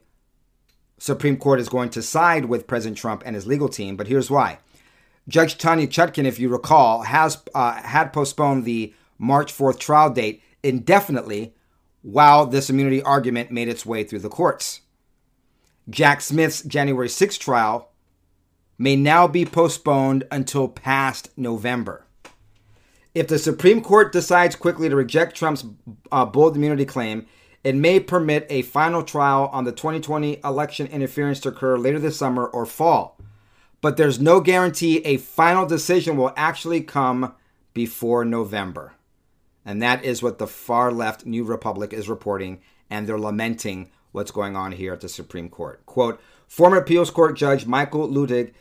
Supreme 1.00 1.38
Court 1.38 1.60
is 1.60 1.70
going 1.70 1.90
to 1.92 2.02
side 2.02 2.46
with 2.46 2.68
President 2.68 2.98
Trump 2.98 3.24
and 3.26 3.36
his 3.36 3.48
legal 3.48 3.70
team, 3.70 3.98
but 3.98 4.08
here's 4.08 4.30
why. 4.30 4.60
Judge 5.28 5.58
Tanya 5.58 5.88
Chutkan, 5.88 6.26
if 6.26 6.40
you 6.40 6.50
recall, 6.50 7.04
has 7.04 7.42
uh, 7.56 7.74
had 7.82 8.14
postponed 8.14 8.66
the 8.66 8.94
March 9.18 9.56
4th 9.56 9.80
trial 9.80 10.10
date 10.10 10.44
indefinitely 10.64 11.54
while 12.02 12.46
this 12.46 12.70
immunity 12.70 13.02
argument 13.02 13.52
made 13.52 13.68
its 13.68 13.86
way 13.86 14.04
through 14.04 14.20
the 14.20 14.30
courts. 14.30 14.82
Jack 15.90 16.22
Smith's 16.22 16.62
January 16.64 17.08
6th 17.08 17.40
trial 17.40 17.92
may 18.78 18.96
now 18.96 19.28
be 19.28 19.46
postponed 19.46 20.26
until 20.32 20.68
past 20.68 21.30
November. 21.38 22.06
If 23.14 23.28
the 23.28 23.40
Supreme 23.40 23.82
Court 23.82 24.12
decides 24.12 24.56
quickly 24.56 24.88
to 24.88 24.96
reject 24.96 25.36
Trump's 25.36 25.66
uh, 26.12 26.26
bold 26.26 26.56
immunity 26.56 26.86
claim, 26.86 27.26
it 27.64 27.76
may 27.76 28.00
permit 28.00 28.46
a 28.50 28.62
final 28.62 29.04
trial 29.04 29.50
on 29.52 29.66
the 29.66 29.72
2020 29.72 30.40
election 30.44 30.88
interference 30.88 31.40
to 31.42 31.50
occur 31.50 31.78
later 31.78 32.00
this 32.00 32.18
summer 32.18 32.46
or 32.46 32.66
fall. 32.66 33.18
But 33.82 33.98
there's 33.98 34.20
no 34.20 34.40
guarantee 34.40 34.98
a 35.00 35.18
final 35.18 35.66
decision 35.66 36.18
will 36.18 36.34
actually 36.36 36.82
come 36.82 37.34
before 37.74 38.26
November. 38.26 38.94
And 39.66 39.82
that 39.82 40.04
is 40.04 40.24
what 40.24 40.38
the 40.38 40.48
far 40.48 40.92
left 40.92 41.26
New 41.26 41.44
Republic 41.44 41.94
is 41.94 42.10
reporting, 42.10 42.62
and 42.90 43.08
they're 43.08 43.20
lamenting 43.20 43.90
what's 44.12 44.32
going 44.32 44.56
on 44.56 44.72
here 44.72 44.94
at 44.94 45.02
the 45.02 45.10
Supreme 45.10 45.50
Court. 45.50 45.86
Quote 45.86 46.20
Former 46.48 46.78
appeals 46.78 47.12
court 47.12 47.38
judge 47.38 47.66
Michael 47.66 48.08
Luttig 48.08 48.54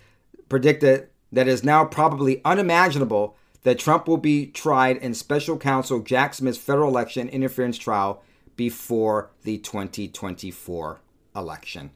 predicted 0.49 1.09
that 1.33 1.49
it 1.49 1.51
is 1.51 1.65
now 1.65 1.85
probably 1.85 2.43
unimaginable 2.45 3.37
that 3.63 3.79
Trump 3.79 4.07
will 4.07 4.19
be 4.19 4.47
tried 4.47 4.97
in 4.99 5.15
special 5.15 5.57
counsel 5.57 6.01
Jack 6.01 6.35
Smith's 6.35 6.59
federal 6.59 6.89
election 6.89 7.29
interference 7.29 7.79
trial 7.79 8.23
before 8.59 9.31
the 9.44 9.57
2024 9.57 11.01
election. 11.35 11.90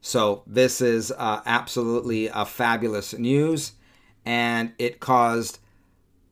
So, 0.00 0.42
this 0.46 0.80
is 0.80 1.12
uh, 1.12 1.42
absolutely 1.44 2.28
a 2.28 2.46
fabulous 2.46 3.12
news, 3.12 3.72
and 4.24 4.72
it 4.78 4.98
caused 4.98 5.58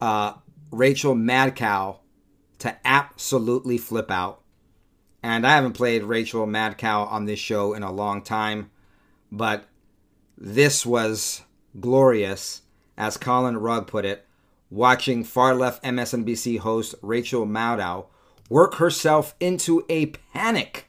uh, 0.00 0.32
Rachel 0.70 1.14
Madcow 1.14 1.98
to 2.60 2.74
absolutely 2.82 3.76
flip 3.76 4.10
out. 4.10 4.40
And 5.22 5.46
I 5.46 5.54
haven't 5.54 5.74
played 5.74 6.02
Rachel 6.02 6.46
Madcow 6.46 7.12
on 7.12 7.26
this 7.26 7.38
show 7.38 7.74
in 7.74 7.82
a 7.82 7.92
long 7.92 8.22
time, 8.22 8.70
but 9.30 9.68
this 10.38 10.86
was 10.86 11.42
glorious, 11.78 12.62
as 12.96 13.18
Collin 13.18 13.58
Rugg 13.58 13.86
put 13.86 14.06
it, 14.06 14.24
watching 14.70 15.24
far 15.24 15.54
left 15.54 15.82
MSNBC 15.82 16.58
host 16.58 16.94
Rachel 17.02 17.46
Maddow 17.46 18.06
work 18.48 18.74
herself 18.74 19.34
into 19.40 19.84
a 19.88 20.06
panic 20.06 20.86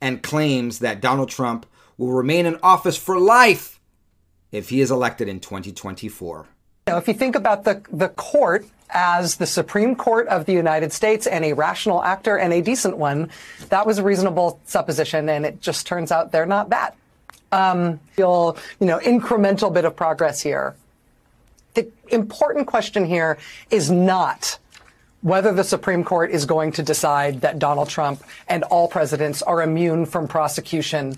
and 0.00 0.22
claims 0.22 0.80
that 0.80 1.00
Donald 1.00 1.28
Trump 1.28 1.66
will 1.96 2.12
remain 2.12 2.46
in 2.46 2.58
office 2.62 2.96
for 2.96 3.18
life 3.18 3.80
if 4.52 4.68
he 4.68 4.80
is 4.80 4.90
elected 4.90 5.28
in 5.28 5.40
2024. 5.40 6.46
Now, 6.86 6.98
if 6.98 7.08
you 7.08 7.14
think 7.14 7.34
about 7.34 7.64
the, 7.64 7.82
the 7.90 8.08
court 8.10 8.66
as 8.90 9.36
the 9.36 9.46
Supreme 9.46 9.96
Court 9.96 10.28
of 10.28 10.46
the 10.46 10.52
United 10.52 10.92
States 10.92 11.26
and 11.26 11.44
a 11.44 11.52
rational 11.52 12.02
actor 12.04 12.38
and 12.38 12.52
a 12.52 12.62
decent 12.62 12.96
one, 12.96 13.30
that 13.70 13.86
was 13.86 13.98
a 13.98 14.04
reasonable 14.04 14.60
supposition, 14.66 15.28
and 15.28 15.44
it 15.44 15.60
just 15.60 15.86
turns 15.86 16.12
out 16.12 16.30
they're 16.30 16.46
not 16.46 16.70
that. 16.70 16.96
Um, 17.50 17.98
feel, 18.12 18.56
you 18.78 18.86
know, 18.86 18.98
incremental 18.98 19.72
bit 19.72 19.84
of 19.84 19.96
progress 19.96 20.40
here 20.40 20.76
the 21.76 21.88
important 22.08 22.66
question 22.66 23.04
here 23.04 23.38
is 23.70 23.90
not 23.90 24.58
whether 25.22 25.52
the 25.52 25.64
Supreme 25.64 26.04
Court 26.04 26.30
is 26.30 26.44
going 26.44 26.72
to 26.72 26.82
decide 26.82 27.40
that 27.42 27.58
Donald 27.58 27.88
Trump 27.88 28.22
and 28.48 28.64
all 28.64 28.88
presidents 28.88 29.42
are 29.42 29.62
immune 29.62 30.06
from 30.06 30.26
prosecution 30.26 31.16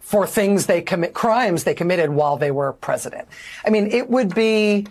for 0.00 0.26
things 0.26 0.66
they 0.66 0.82
commit, 0.82 1.14
crimes 1.14 1.64
they 1.64 1.74
committed 1.74 2.10
while 2.10 2.36
they 2.36 2.50
were 2.50 2.72
president. 2.72 3.28
I 3.64 3.70
mean, 3.70 3.86
it 3.88 4.10
would 4.10 4.34
be 4.34 4.86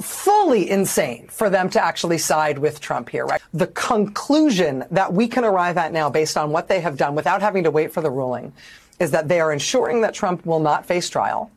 fully 0.00 0.70
insane 0.70 1.28
for 1.28 1.50
them 1.50 1.68
to 1.70 1.82
actually 1.82 2.18
side 2.18 2.58
with 2.58 2.80
Trump 2.80 3.08
here, 3.08 3.26
right? 3.26 3.40
The 3.52 3.66
conclusion 3.68 4.84
that 4.90 5.12
we 5.12 5.26
can 5.26 5.44
arrive 5.44 5.76
at 5.76 5.92
now 5.92 6.08
based 6.08 6.36
on 6.36 6.50
what 6.50 6.68
they 6.68 6.80
have 6.80 6.96
done 6.96 7.14
without 7.14 7.42
having 7.42 7.64
to 7.64 7.70
wait 7.70 7.92
for 7.92 8.00
the 8.00 8.10
ruling 8.10 8.52
is 9.00 9.10
that 9.10 9.28
they 9.28 9.40
are 9.40 9.52
ensuring 9.52 10.00
that 10.02 10.14
Trump 10.14 10.46
will 10.46 10.60
not 10.60 10.86
face 10.86 11.08
trial 11.08 11.50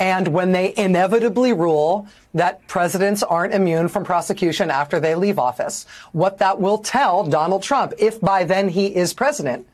and 0.00 0.28
when 0.28 0.52
they 0.52 0.72
inevitably 0.76 1.52
rule 1.52 2.08
that 2.32 2.66
presidents 2.66 3.22
aren't 3.22 3.52
immune 3.52 3.86
from 3.88 4.02
prosecution 4.02 4.70
after 4.70 4.98
they 4.98 5.14
leave 5.14 5.38
office, 5.38 5.84
what 6.12 6.38
that 6.38 6.58
will 6.58 6.78
tell 6.78 7.24
Donald 7.24 7.62
Trump, 7.62 7.92
if 7.98 8.18
by 8.18 8.44
then 8.44 8.70
he 8.70 8.96
is 8.96 9.12
president, 9.12 9.68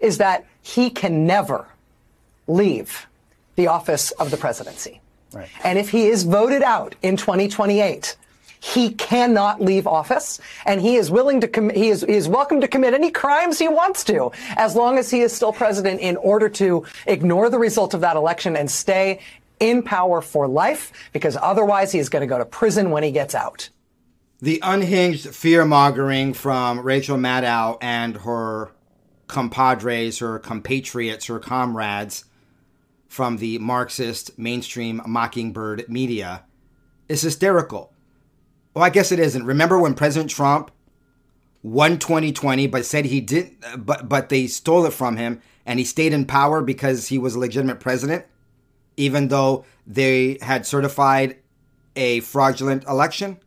is 0.00 0.16
that 0.16 0.46
he 0.62 0.88
can 0.88 1.26
never 1.26 1.66
leave 2.48 3.06
the 3.56 3.66
office 3.66 4.12
of 4.12 4.30
the 4.30 4.38
presidency. 4.38 5.00
Right. 5.32 5.48
And 5.62 5.78
if 5.78 5.90
he 5.90 6.06
is 6.06 6.24
voted 6.24 6.62
out 6.62 6.94
in 7.02 7.18
2028, 7.18 8.16
he 8.60 8.90
cannot 8.90 9.60
leave 9.60 9.86
office, 9.86 10.38
and 10.66 10.80
he 10.80 10.96
is 10.96 11.10
willing 11.10 11.40
to 11.40 11.48
com- 11.48 11.70
he 11.70 11.88
is 11.88 12.02
he 12.02 12.14
is 12.14 12.28
welcome 12.28 12.60
to 12.60 12.68
commit 12.68 12.94
any 12.94 13.10
crimes 13.10 13.58
he 13.58 13.68
wants 13.68 14.04
to, 14.04 14.30
as 14.56 14.76
long 14.76 14.98
as 14.98 15.10
he 15.10 15.20
is 15.20 15.32
still 15.32 15.52
president, 15.52 16.00
in 16.00 16.16
order 16.18 16.48
to 16.48 16.84
ignore 17.06 17.48
the 17.48 17.58
result 17.58 17.94
of 17.94 18.02
that 18.02 18.16
election 18.16 18.56
and 18.56 18.70
stay 18.70 19.20
in 19.58 19.82
power 19.82 20.20
for 20.20 20.46
life, 20.46 20.92
because 21.12 21.36
otherwise 21.40 21.90
he 21.92 21.98
is 21.98 22.08
going 22.08 22.20
to 22.20 22.26
go 22.26 22.38
to 22.38 22.44
prison 22.44 22.90
when 22.90 23.02
he 23.02 23.10
gets 23.10 23.34
out. 23.34 23.70
The 24.40 24.60
unhinged 24.62 25.34
fear 25.34 25.64
mongering 25.64 26.32
from 26.32 26.80
Rachel 26.80 27.18
Maddow 27.18 27.76
and 27.82 28.16
her 28.16 28.72
compadres, 29.26 30.18
her 30.20 30.38
compatriots, 30.38 31.26
her 31.26 31.38
comrades 31.38 32.24
from 33.06 33.36
the 33.36 33.58
Marxist 33.58 34.38
mainstream 34.38 35.02
mockingbird 35.06 35.88
media 35.88 36.44
is 37.08 37.22
hysterical. 37.22 37.92
Well, 38.74 38.84
I 38.84 38.90
guess 38.90 39.12
it 39.12 39.18
isn't. 39.18 39.44
Remember 39.44 39.78
when 39.78 39.94
President 39.94 40.30
Trump 40.30 40.70
won 41.62 41.98
2020, 41.98 42.66
but 42.68 42.86
said 42.86 43.06
he 43.06 43.20
didn't, 43.20 43.84
but 43.84 44.08
but 44.08 44.28
they 44.28 44.46
stole 44.46 44.86
it 44.86 44.92
from 44.92 45.16
him, 45.16 45.42
and 45.66 45.78
he 45.78 45.84
stayed 45.84 46.12
in 46.12 46.24
power 46.24 46.62
because 46.62 47.08
he 47.08 47.18
was 47.18 47.34
a 47.34 47.38
legitimate 47.38 47.80
president, 47.80 48.24
even 48.96 49.28
though 49.28 49.64
they 49.86 50.38
had 50.42 50.66
certified 50.66 51.36
a 51.96 52.20
fraudulent 52.20 52.84
election. 52.84 53.38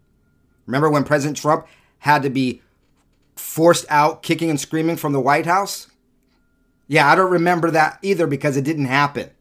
Remember 0.65 0.89
when 0.89 1.03
President 1.03 1.37
Trump 1.37 1.67
had 1.99 2.21
to 2.23 2.29
be 2.29 2.61
forced 3.35 3.85
out 3.89 4.23
kicking 4.23 4.49
and 4.49 4.59
screaming 4.59 4.97
from 4.97 5.13
the 5.13 5.19
White 5.19 5.45
House? 5.45 5.87
Yeah, 6.87 7.09
I 7.09 7.15
don't 7.15 7.31
remember 7.31 7.71
that 7.71 7.97
either 8.01 8.27
because 8.27 8.57
it 8.57 8.65
didn't 8.65 8.85
happen. 8.85 9.31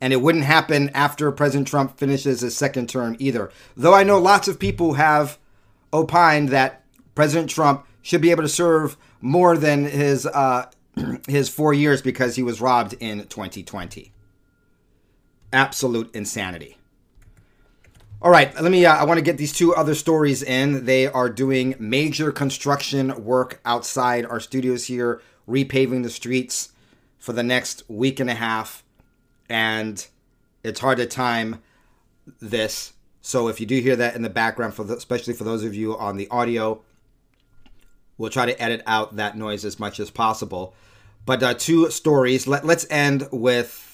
And 0.00 0.12
it 0.12 0.22
wouldn't 0.22 0.44
happen 0.44 0.90
after 0.90 1.32
President 1.32 1.66
Trump 1.66 1.98
finishes 1.98 2.40
his 2.40 2.56
second 2.56 2.88
term 2.88 3.16
either. 3.18 3.50
Though 3.76 3.94
I 3.94 4.04
know 4.04 4.18
lots 4.18 4.46
of 4.46 4.58
people 4.58 4.94
have 4.94 5.38
opined 5.92 6.50
that 6.50 6.84
President 7.14 7.50
Trump 7.50 7.84
should 8.02 8.20
be 8.20 8.30
able 8.30 8.44
to 8.44 8.48
serve 8.48 8.96
more 9.20 9.56
than 9.56 9.84
his 9.84 10.26
uh, 10.26 10.70
his 11.28 11.48
four 11.48 11.74
years 11.74 12.02
because 12.02 12.36
he 12.36 12.42
was 12.42 12.60
robbed 12.60 12.94
in 13.00 13.26
2020. 13.26 14.12
Absolute 15.52 16.14
insanity. 16.14 16.78
All 18.20 18.32
right, 18.32 18.52
let 18.60 18.72
me. 18.72 18.84
Uh, 18.84 18.96
I 18.96 19.04
want 19.04 19.18
to 19.18 19.22
get 19.22 19.38
these 19.38 19.52
two 19.52 19.74
other 19.74 19.94
stories 19.94 20.42
in. 20.42 20.86
They 20.86 21.06
are 21.06 21.28
doing 21.28 21.76
major 21.78 22.32
construction 22.32 23.24
work 23.24 23.60
outside 23.64 24.26
our 24.26 24.40
studios 24.40 24.86
here, 24.86 25.22
repaving 25.48 26.02
the 26.02 26.10
streets 26.10 26.72
for 27.16 27.32
the 27.32 27.44
next 27.44 27.84
week 27.88 28.18
and 28.18 28.28
a 28.28 28.34
half, 28.34 28.82
and 29.48 30.06
it's 30.62 30.80
hard 30.80 30.98
to 30.98 31.06
time 31.06 31.62
this. 32.40 32.92
So 33.20 33.48
if 33.48 33.60
you 33.60 33.66
do 33.66 33.80
hear 33.80 33.96
that 33.96 34.14
in 34.14 34.22
the 34.22 34.30
background, 34.30 34.74
for 34.74 34.84
the, 34.84 34.96
especially 34.96 35.34
for 35.34 35.44
those 35.44 35.64
of 35.64 35.74
you 35.74 35.96
on 35.96 36.16
the 36.16 36.28
audio, 36.30 36.82
we'll 38.16 38.30
try 38.30 38.46
to 38.46 38.62
edit 38.62 38.82
out 38.86 39.16
that 39.16 39.36
noise 39.36 39.64
as 39.64 39.78
much 39.78 40.00
as 40.00 40.10
possible. 40.10 40.74
But 41.26 41.42
uh, 41.42 41.54
two 41.54 41.90
stories. 41.90 42.46
Let, 42.46 42.64
let's 42.64 42.86
end 42.90 43.28
with. 43.30 43.84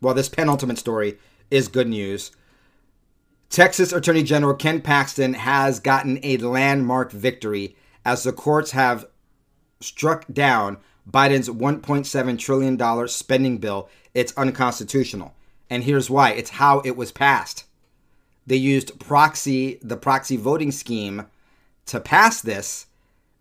Well, 0.00 0.14
this 0.14 0.28
penultimate 0.28 0.78
story 0.78 1.18
is 1.50 1.68
good 1.68 1.88
news. 1.88 2.32
Texas 3.48 3.92
Attorney 3.92 4.22
General 4.22 4.54
Ken 4.54 4.80
Paxton 4.80 5.34
has 5.34 5.78
gotten 5.78 6.18
a 6.22 6.38
landmark 6.38 7.12
victory 7.12 7.76
as 8.04 8.24
the 8.24 8.32
courts 8.32 8.72
have 8.72 9.06
struck 9.80 10.24
down 10.32 10.78
Biden's 11.08 11.48
$1.7 11.48 12.38
trillion 12.38 13.08
spending 13.08 13.58
bill. 13.58 13.88
It's 14.14 14.32
unconstitutional. 14.36 15.34
And 15.70 15.84
here's 15.84 16.10
why 16.10 16.30
it's 16.30 16.50
how 16.50 16.80
it 16.80 16.96
was 16.96 17.12
passed. 17.12 17.64
They 18.46 18.56
used 18.56 18.98
proxy, 18.98 19.78
the 19.82 19.96
proxy 19.96 20.36
voting 20.36 20.72
scheme, 20.72 21.26
to 21.86 22.00
pass 22.00 22.40
this, 22.40 22.86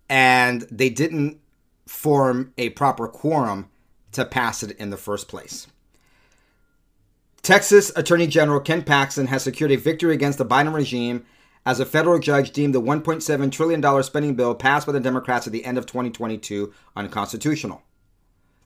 and 0.09 0.61
they 0.71 0.89
didn't 0.89 1.39
form 1.87 2.53
a 2.57 2.69
proper 2.69 3.07
quorum 3.07 3.69
to 4.13 4.25
pass 4.25 4.63
it 4.63 4.71
in 4.77 4.89
the 4.89 4.97
first 4.97 5.27
place. 5.27 5.67
Texas 7.41 7.91
Attorney 7.95 8.27
General 8.27 8.59
Ken 8.59 8.83
Paxton 8.83 9.27
has 9.27 9.43
secured 9.43 9.71
a 9.71 9.75
victory 9.75 10.13
against 10.13 10.37
the 10.37 10.45
Biden 10.45 10.73
regime 10.73 11.25
as 11.65 11.79
a 11.79 11.85
federal 11.85 12.19
judge 12.19 12.51
deemed 12.51 12.73
the 12.73 12.81
$1.7 12.81 13.51
trillion 13.51 14.03
spending 14.03 14.35
bill 14.35 14.55
passed 14.55 14.85
by 14.85 14.93
the 14.93 14.99
Democrats 14.99 15.47
at 15.47 15.53
the 15.53 15.65
end 15.65 15.77
of 15.77 15.85
2022 15.85 16.73
unconstitutional. 16.95 17.81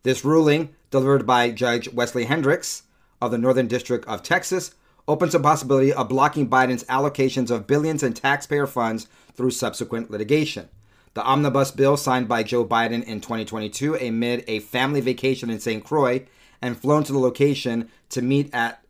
This 0.05 0.23
ruling, 0.23 0.69
delivered 0.91 1.25
by 1.25 1.49
Judge 1.49 1.91
Wesley 1.91 2.25
Hendrix 2.25 2.83
of 3.19 3.31
the 3.31 3.39
Northern 3.39 3.65
District 3.65 4.07
of 4.07 4.21
Texas, 4.21 4.75
opens 5.07 5.31
the 5.31 5.39
possibility 5.39 5.91
of 5.91 6.09
blocking 6.09 6.47
Biden's 6.47 6.83
allocations 6.83 7.49
of 7.49 7.65
billions 7.65 8.03
in 8.03 8.13
taxpayer 8.13 8.67
funds 8.67 9.07
through 9.33 9.49
subsequent 9.49 10.11
litigation. 10.11 10.69
The 11.15 11.23
omnibus 11.23 11.71
bill 11.71 11.97
signed 11.97 12.27
by 12.27 12.43
Joe 12.43 12.63
Biden 12.63 13.03
in 13.03 13.19
2022 13.19 13.95
amid 13.95 14.43
a 14.47 14.59
family 14.59 15.01
vacation 15.01 15.49
in 15.49 15.59
St. 15.59 15.83
Croix 15.83 16.27
and 16.61 16.77
flown 16.77 17.03
to 17.05 17.11
the 17.11 17.17
location 17.17 17.89
to 18.09 18.21
meet 18.21 18.53
at 18.53 18.83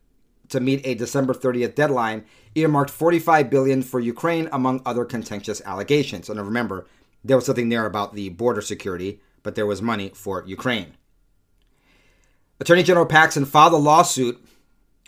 to 0.50 0.60
meet 0.60 0.86
a 0.86 0.94
December 0.94 1.32
30th 1.32 1.74
deadline, 1.74 2.26
earmarked 2.54 2.90
45 2.90 3.48
billion 3.48 3.82
for 3.82 4.00
Ukraine 4.00 4.50
among 4.52 4.82
other 4.84 5.06
contentious 5.06 5.62
allegations. 5.64 6.28
And 6.28 6.38
remember, 6.38 6.86
there 7.24 7.38
was 7.38 7.46
something 7.46 7.70
there 7.70 7.86
about 7.86 8.12
the 8.12 8.28
border 8.28 8.60
security, 8.60 9.22
but 9.42 9.54
there 9.54 9.64
was 9.64 9.80
money 9.80 10.10
for 10.10 10.44
Ukraine. 10.46 10.92
Attorney 12.58 12.82
General 12.82 13.04
Paxton 13.04 13.44
filed 13.44 13.74
a 13.74 13.76
lawsuit 13.76 14.42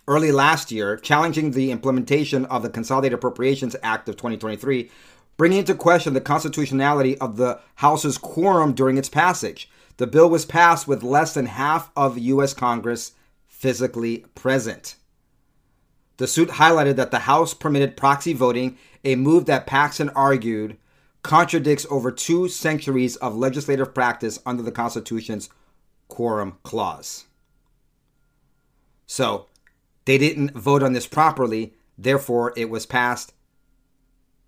early 0.06 0.30
last 0.32 0.70
year 0.70 0.98
challenging 0.98 1.52
the 1.52 1.70
implementation 1.70 2.44
of 2.46 2.62
the 2.62 2.68
Consolidated 2.68 3.14
Appropriations 3.14 3.74
Act 3.82 4.06
of 4.08 4.16
2023, 4.16 4.90
bringing 5.38 5.60
into 5.60 5.74
question 5.74 6.12
the 6.12 6.20
constitutionality 6.20 7.16
of 7.18 7.38
the 7.38 7.58
House's 7.76 8.18
quorum 8.18 8.74
during 8.74 8.98
its 8.98 9.08
passage. 9.08 9.70
The 9.96 10.06
bill 10.06 10.28
was 10.28 10.44
passed 10.44 10.86
with 10.86 11.02
less 11.02 11.32
than 11.32 11.46
half 11.46 11.90
of 11.96 12.18
U.S. 12.18 12.52
Congress 12.52 13.12
physically 13.46 14.26
present. 14.34 14.96
The 16.18 16.26
suit 16.26 16.50
highlighted 16.50 16.96
that 16.96 17.10
the 17.10 17.20
House 17.20 17.54
permitted 17.54 17.96
proxy 17.96 18.34
voting, 18.34 18.76
a 19.04 19.16
move 19.16 19.46
that 19.46 19.66
Paxton 19.66 20.10
argued 20.10 20.76
contradicts 21.22 21.86
over 21.88 22.12
two 22.12 22.48
centuries 22.48 23.16
of 23.16 23.36
legislative 23.36 23.94
practice 23.94 24.38
under 24.44 24.62
the 24.62 24.72
Constitution's 24.72 25.48
quorum 26.08 26.58
clause. 26.62 27.24
So, 29.08 29.46
they 30.04 30.18
didn't 30.18 30.52
vote 30.52 30.82
on 30.82 30.92
this 30.92 31.06
properly, 31.06 31.74
therefore, 31.96 32.52
it 32.56 32.70
was 32.70 32.86
passed, 32.86 33.32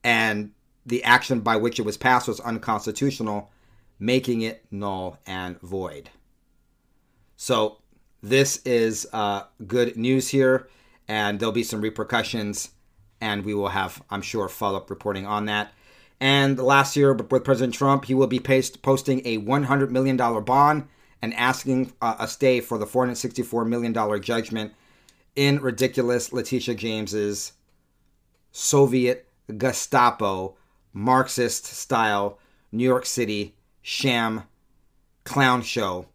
and 0.04 0.52
the 0.86 1.02
action 1.02 1.40
by 1.40 1.56
which 1.56 1.78
it 1.78 1.84
was 1.84 1.96
passed 1.96 2.28
was 2.28 2.40
unconstitutional 2.40 3.50
making 3.98 4.40
it 4.40 4.64
null 4.70 5.18
and 5.26 5.60
void. 5.60 6.10
So, 7.36 7.78
this 8.22 8.60
is 8.64 9.08
uh, 9.12 9.44
good 9.66 9.96
news 9.96 10.28
here, 10.28 10.68
and 11.08 11.40
there'll 11.40 11.52
be 11.52 11.62
some 11.62 11.80
repercussions, 11.80 12.70
and 13.20 13.44
we 13.44 13.54
will 13.54 13.68
have, 13.68 14.02
I'm 14.10 14.22
sure, 14.22 14.48
follow 14.48 14.76
up 14.76 14.90
reporting 14.90 15.26
on 15.26 15.46
that. 15.46 15.72
And 16.20 16.58
last 16.58 16.96
year, 16.96 17.14
with 17.14 17.44
President 17.44 17.74
Trump, 17.74 18.04
he 18.04 18.14
will 18.14 18.26
be 18.26 18.40
paste, 18.40 18.82
posting 18.82 19.22
a 19.24 19.38
$100 19.38 19.90
million 19.90 20.16
bond 20.16 20.86
and 21.22 21.34
asking 21.34 21.92
uh, 22.00 22.16
a 22.18 22.28
stay 22.28 22.60
for 22.60 22.78
the 22.78 22.86
$464 22.86 23.66
million 23.66 24.22
judgment 24.22 24.72
in 25.36 25.60
ridiculous 25.60 26.32
Letitia 26.32 26.74
James's 26.74 27.52
Soviet 28.52 29.28
Gestapo 29.56 30.56
Marxist 30.92 31.66
style 31.66 32.38
New 32.72 32.84
York 32.84 33.06
City 33.06 33.54
sham 33.82 34.44
clown 35.24 35.62
show 35.62 36.06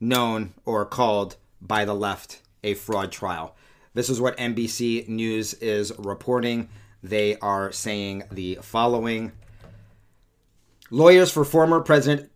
known 0.00 0.54
or 0.64 0.84
called 0.84 1.36
by 1.60 1.84
the 1.84 1.94
left 1.94 2.42
a 2.62 2.74
fraud 2.74 3.10
trial. 3.10 3.56
This 3.94 4.08
is 4.08 4.20
what 4.20 4.36
NBC 4.36 5.08
News 5.08 5.54
is 5.54 5.92
reporting. 5.98 6.68
They 7.02 7.36
are 7.38 7.72
saying 7.72 8.24
the 8.30 8.58
following 8.62 9.32
Lawyers 10.90 11.30
for 11.30 11.44
former 11.44 11.80
President 11.80 12.30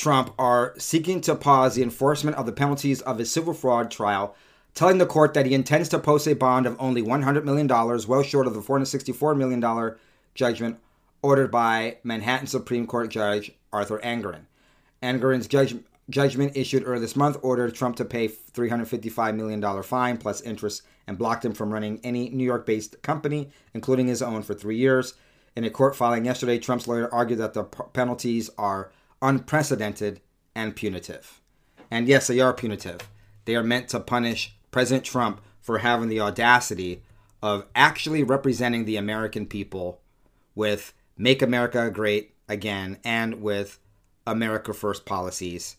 Trump 0.00 0.32
are 0.38 0.72
seeking 0.78 1.20
to 1.20 1.34
pause 1.34 1.74
the 1.74 1.82
enforcement 1.82 2.34
of 2.38 2.46
the 2.46 2.52
penalties 2.52 3.02
of 3.02 3.18
his 3.18 3.30
civil 3.30 3.52
fraud 3.52 3.90
trial, 3.90 4.34
telling 4.72 4.96
the 4.96 5.04
court 5.04 5.34
that 5.34 5.44
he 5.44 5.52
intends 5.52 5.90
to 5.90 5.98
post 5.98 6.26
a 6.26 6.34
bond 6.34 6.66
of 6.66 6.74
only 6.78 7.02
$100 7.02 7.44
million, 7.44 7.68
well 7.68 8.22
short 8.22 8.46
of 8.46 8.54
the 8.54 8.62
$464 8.62 9.36
million 9.36 9.94
judgment 10.34 10.78
ordered 11.20 11.50
by 11.50 11.98
Manhattan 12.02 12.46
Supreme 12.46 12.86
Court 12.86 13.10
Judge 13.10 13.52
Arthur 13.74 13.98
Engoron. 13.98 14.46
Engoron's 15.02 15.46
judge, 15.46 15.76
judgment 16.08 16.56
issued 16.56 16.84
earlier 16.86 17.00
this 17.00 17.14
month 17.14 17.36
ordered 17.42 17.74
Trump 17.74 17.96
to 17.96 18.06
pay 18.06 18.26
$355 18.26 19.36
million 19.36 19.82
fine 19.82 20.16
plus 20.16 20.40
interest 20.40 20.80
and 21.06 21.18
blocked 21.18 21.44
him 21.44 21.52
from 21.52 21.70
running 21.70 22.00
any 22.02 22.30
New 22.30 22.44
York 22.44 22.64
based 22.64 23.02
company, 23.02 23.50
including 23.74 24.06
his 24.06 24.22
own, 24.22 24.40
for 24.40 24.54
three 24.54 24.78
years. 24.78 25.12
In 25.56 25.64
a 25.64 25.68
court 25.68 25.94
filing 25.94 26.24
yesterday, 26.24 26.58
Trump's 26.58 26.88
lawyer 26.88 27.12
argued 27.12 27.40
that 27.40 27.52
the 27.52 27.64
penalties 27.64 28.48
are 28.56 28.92
unprecedented 29.22 30.20
and 30.54 30.74
punitive. 30.76 31.40
And 31.90 32.08
yes, 32.08 32.26
they 32.26 32.40
are 32.40 32.52
punitive. 32.52 33.00
They 33.44 33.56
are 33.56 33.62
meant 33.62 33.88
to 33.88 34.00
punish 34.00 34.54
President 34.70 35.04
Trump 35.04 35.40
for 35.60 35.78
having 35.78 36.08
the 36.08 36.20
audacity 36.20 37.02
of 37.42 37.66
actually 37.74 38.22
representing 38.22 38.84
the 38.84 38.96
American 38.96 39.46
people 39.46 40.00
with 40.54 40.92
Make 41.16 41.42
America 41.42 41.90
Great 41.90 42.34
Again 42.48 42.98
and 43.04 43.42
with 43.42 43.78
America 44.26 44.72
First 44.72 45.04
policies. 45.04 45.76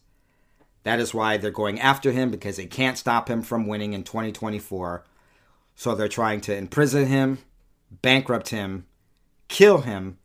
That 0.84 1.00
is 1.00 1.14
why 1.14 1.38
they're 1.38 1.52
going 1.52 1.80
after 1.80 2.12
him 2.12 2.32
because 2.32 2.58
they 2.58 2.66
can't 2.66 2.98
stop 2.98 3.30
him 3.30 3.42
from 3.42 3.68
winning 3.68 3.94
in 3.94 4.04
2024. 4.04 5.04
So 5.76 5.96
they're 5.96 6.08
trying 6.08 6.42
to 6.42 6.56
imprison 6.56 7.06
him, 7.08 7.40
bankrupt 8.02 8.50
him, 8.50 8.86
kill 9.48 9.80
him, 9.82 10.18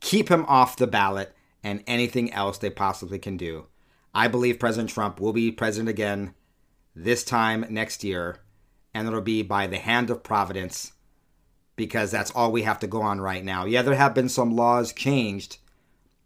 keep 0.00 0.28
him 0.28 0.44
off 0.46 0.76
the 0.76 0.86
ballot, 0.86 1.34
and 1.66 1.82
anything 1.88 2.32
else 2.32 2.58
they 2.58 2.70
possibly 2.70 3.18
can 3.18 3.36
do. 3.36 3.66
I 4.14 4.28
believe 4.28 4.60
President 4.60 4.88
Trump 4.88 5.18
will 5.18 5.32
be 5.32 5.50
president 5.50 5.88
again 5.88 6.32
this 6.94 7.24
time 7.24 7.66
next 7.68 8.04
year, 8.04 8.38
and 8.94 9.08
it'll 9.08 9.20
be 9.20 9.42
by 9.42 9.66
the 9.66 9.78
hand 9.78 10.08
of 10.08 10.22
Providence 10.22 10.92
because 11.74 12.12
that's 12.12 12.30
all 12.30 12.52
we 12.52 12.62
have 12.62 12.78
to 12.78 12.86
go 12.86 13.02
on 13.02 13.20
right 13.20 13.44
now. 13.44 13.64
Yeah, 13.64 13.82
there 13.82 13.96
have 13.96 14.14
been 14.14 14.28
some 14.28 14.54
laws 14.54 14.92
changed, 14.92 15.56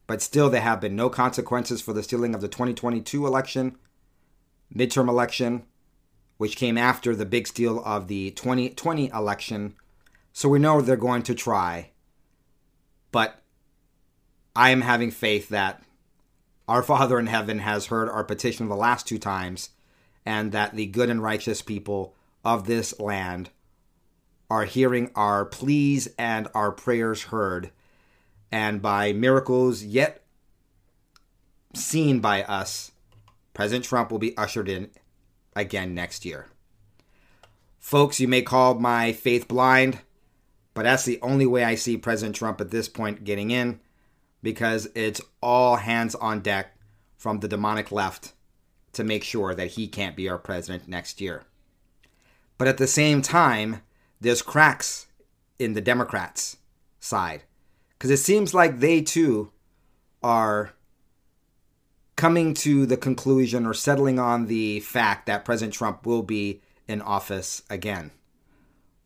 but 0.06 0.20
still 0.20 0.50
there 0.50 0.60
have 0.60 0.78
been 0.78 0.94
no 0.94 1.08
consequences 1.08 1.80
for 1.80 1.94
the 1.94 2.02
stealing 2.02 2.34
of 2.34 2.42
the 2.42 2.46
2022 2.46 3.26
election, 3.26 3.78
midterm 4.72 5.08
election, 5.08 5.64
which 6.36 6.56
came 6.56 6.76
after 6.76 7.16
the 7.16 7.24
big 7.24 7.46
steal 7.46 7.82
of 7.86 8.08
the 8.08 8.30
2020 8.32 9.08
election. 9.08 9.74
So 10.34 10.50
we 10.50 10.58
know 10.58 10.82
they're 10.82 10.96
going 10.96 11.22
to 11.22 11.34
try. 11.34 11.92
But 13.10 13.39
I 14.60 14.68
am 14.68 14.82
having 14.82 15.10
faith 15.10 15.48
that 15.48 15.82
our 16.68 16.82
Father 16.82 17.18
in 17.18 17.28
heaven 17.28 17.60
has 17.60 17.86
heard 17.86 18.10
our 18.10 18.22
petition 18.22 18.68
the 18.68 18.76
last 18.76 19.08
two 19.08 19.18
times, 19.18 19.70
and 20.26 20.52
that 20.52 20.76
the 20.76 20.84
good 20.84 21.08
and 21.08 21.22
righteous 21.22 21.62
people 21.62 22.14
of 22.44 22.66
this 22.66 23.00
land 23.00 23.48
are 24.50 24.66
hearing 24.66 25.12
our 25.14 25.46
pleas 25.46 26.10
and 26.18 26.46
our 26.54 26.72
prayers 26.72 27.22
heard, 27.22 27.70
and 28.52 28.82
by 28.82 29.14
miracles 29.14 29.82
yet 29.82 30.24
seen 31.74 32.20
by 32.20 32.42
us, 32.42 32.92
President 33.54 33.86
Trump 33.86 34.12
will 34.12 34.18
be 34.18 34.36
ushered 34.36 34.68
in 34.68 34.90
again 35.56 35.94
next 35.94 36.26
year. 36.26 36.48
Folks, 37.78 38.20
you 38.20 38.28
may 38.28 38.42
call 38.42 38.74
my 38.74 39.14
faith 39.14 39.48
blind, 39.48 40.00
but 40.74 40.82
that's 40.82 41.06
the 41.06 41.18
only 41.22 41.46
way 41.46 41.64
I 41.64 41.76
see 41.76 41.96
President 41.96 42.36
Trump 42.36 42.60
at 42.60 42.70
this 42.70 42.90
point 42.90 43.24
getting 43.24 43.50
in 43.50 43.80
because 44.42 44.88
it's 44.94 45.20
all 45.42 45.76
hands 45.76 46.14
on 46.14 46.40
deck 46.40 46.76
from 47.16 47.40
the 47.40 47.48
demonic 47.48 47.92
left 47.92 48.32
to 48.92 49.04
make 49.04 49.22
sure 49.22 49.54
that 49.54 49.72
he 49.72 49.86
can't 49.86 50.16
be 50.16 50.28
our 50.28 50.38
president 50.38 50.88
next 50.88 51.20
year. 51.20 51.44
But 52.58 52.68
at 52.68 52.78
the 52.78 52.86
same 52.86 53.22
time, 53.22 53.82
there's 54.20 54.42
cracks 54.42 55.06
in 55.58 55.74
the 55.74 55.80
Democrats' 55.80 56.56
side 56.98 57.42
because 57.90 58.10
it 58.10 58.18
seems 58.18 58.54
like 58.54 58.80
they 58.80 59.02
too 59.02 59.52
are 60.22 60.72
coming 62.16 62.52
to 62.52 62.84
the 62.84 62.96
conclusion 62.96 63.64
or 63.64 63.72
settling 63.72 64.18
on 64.18 64.46
the 64.46 64.80
fact 64.80 65.26
that 65.26 65.44
President 65.44 65.72
Trump 65.72 66.04
will 66.04 66.22
be 66.22 66.60
in 66.86 67.00
office 67.00 67.62
again. 67.70 68.10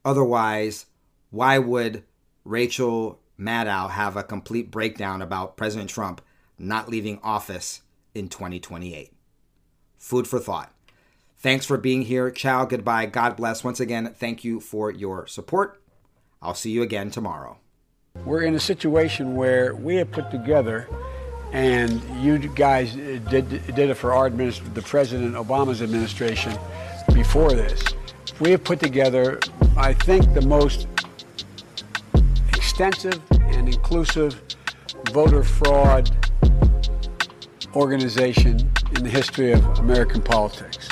Otherwise, 0.05 0.87
why 1.31 1.59
would 1.59 2.03
Rachel 2.45 3.21
Maddow 3.39 3.91
have 3.91 4.17
a 4.17 4.23
complete 4.23 4.71
breakdown 4.71 5.23
about 5.23 5.57
President 5.57 5.91
Trump 5.91 6.21
not 6.59 6.89
leaving 6.89 7.19
office 7.23 7.83
in 8.15 8.29
2028? 8.29 9.13
Food 9.99 10.29
for 10.29 10.39
thought. 10.39 10.73
Thanks 11.39 11.67
for 11.67 11.77
being 11.77 12.03
here. 12.03 12.31
Ciao, 12.31 12.65
goodbye. 12.65 13.07
God 13.07 13.37
bless. 13.37 13.65
Once 13.65 13.81
again, 13.81 14.15
thank 14.15 14.45
you 14.45 14.61
for 14.61 14.91
your 14.91 15.27
support. 15.27 15.81
I'll 16.41 16.55
see 16.55 16.71
you 16.71 16.83
again 16.83 17.11
tomorrow. 17.11 17.59
We're 18.25 18.43
in 18.43 18.55
a 18.55 18.61
situation 18.61 19.35
where 19.35 19.75
we 19.75 19.97
have 19.97 20.11
put 20.11 20.31
together, 20.31 20.89
and 21.53 22.03
you 22.23 22.39
guys 22.39 22.95
did, 22.95 23.49
did 23.49 23.79
it 23.79 23.95
for 23.97 24.13
our 24.13 24.31
the 24.31 24.83
President 24.85 25.35
Obama's 25.35 25.83
administration 25.83 26.57
before 27.13 27.51
this. 27.51 27.83
We 28.41 28.51
have 28.53 28.65
put 28.65 28.81
together, 28.81 29.41
I 29.77 29.93
think, 29.93 30.33
the 30.33 30.43
most 30.43 30.87
extensive 32.75 33.23
and 33.31 33.69
inclusive 33.69 34.43
voter 35.13 35.45
fraud 35.45 36.11
organization 37.77 38.59
in 38.97 39.05
the 39.05 39.09
history 39.09 39.53
of 39.53 39.65
American 39.79 40.21
politics. 40.21 40.89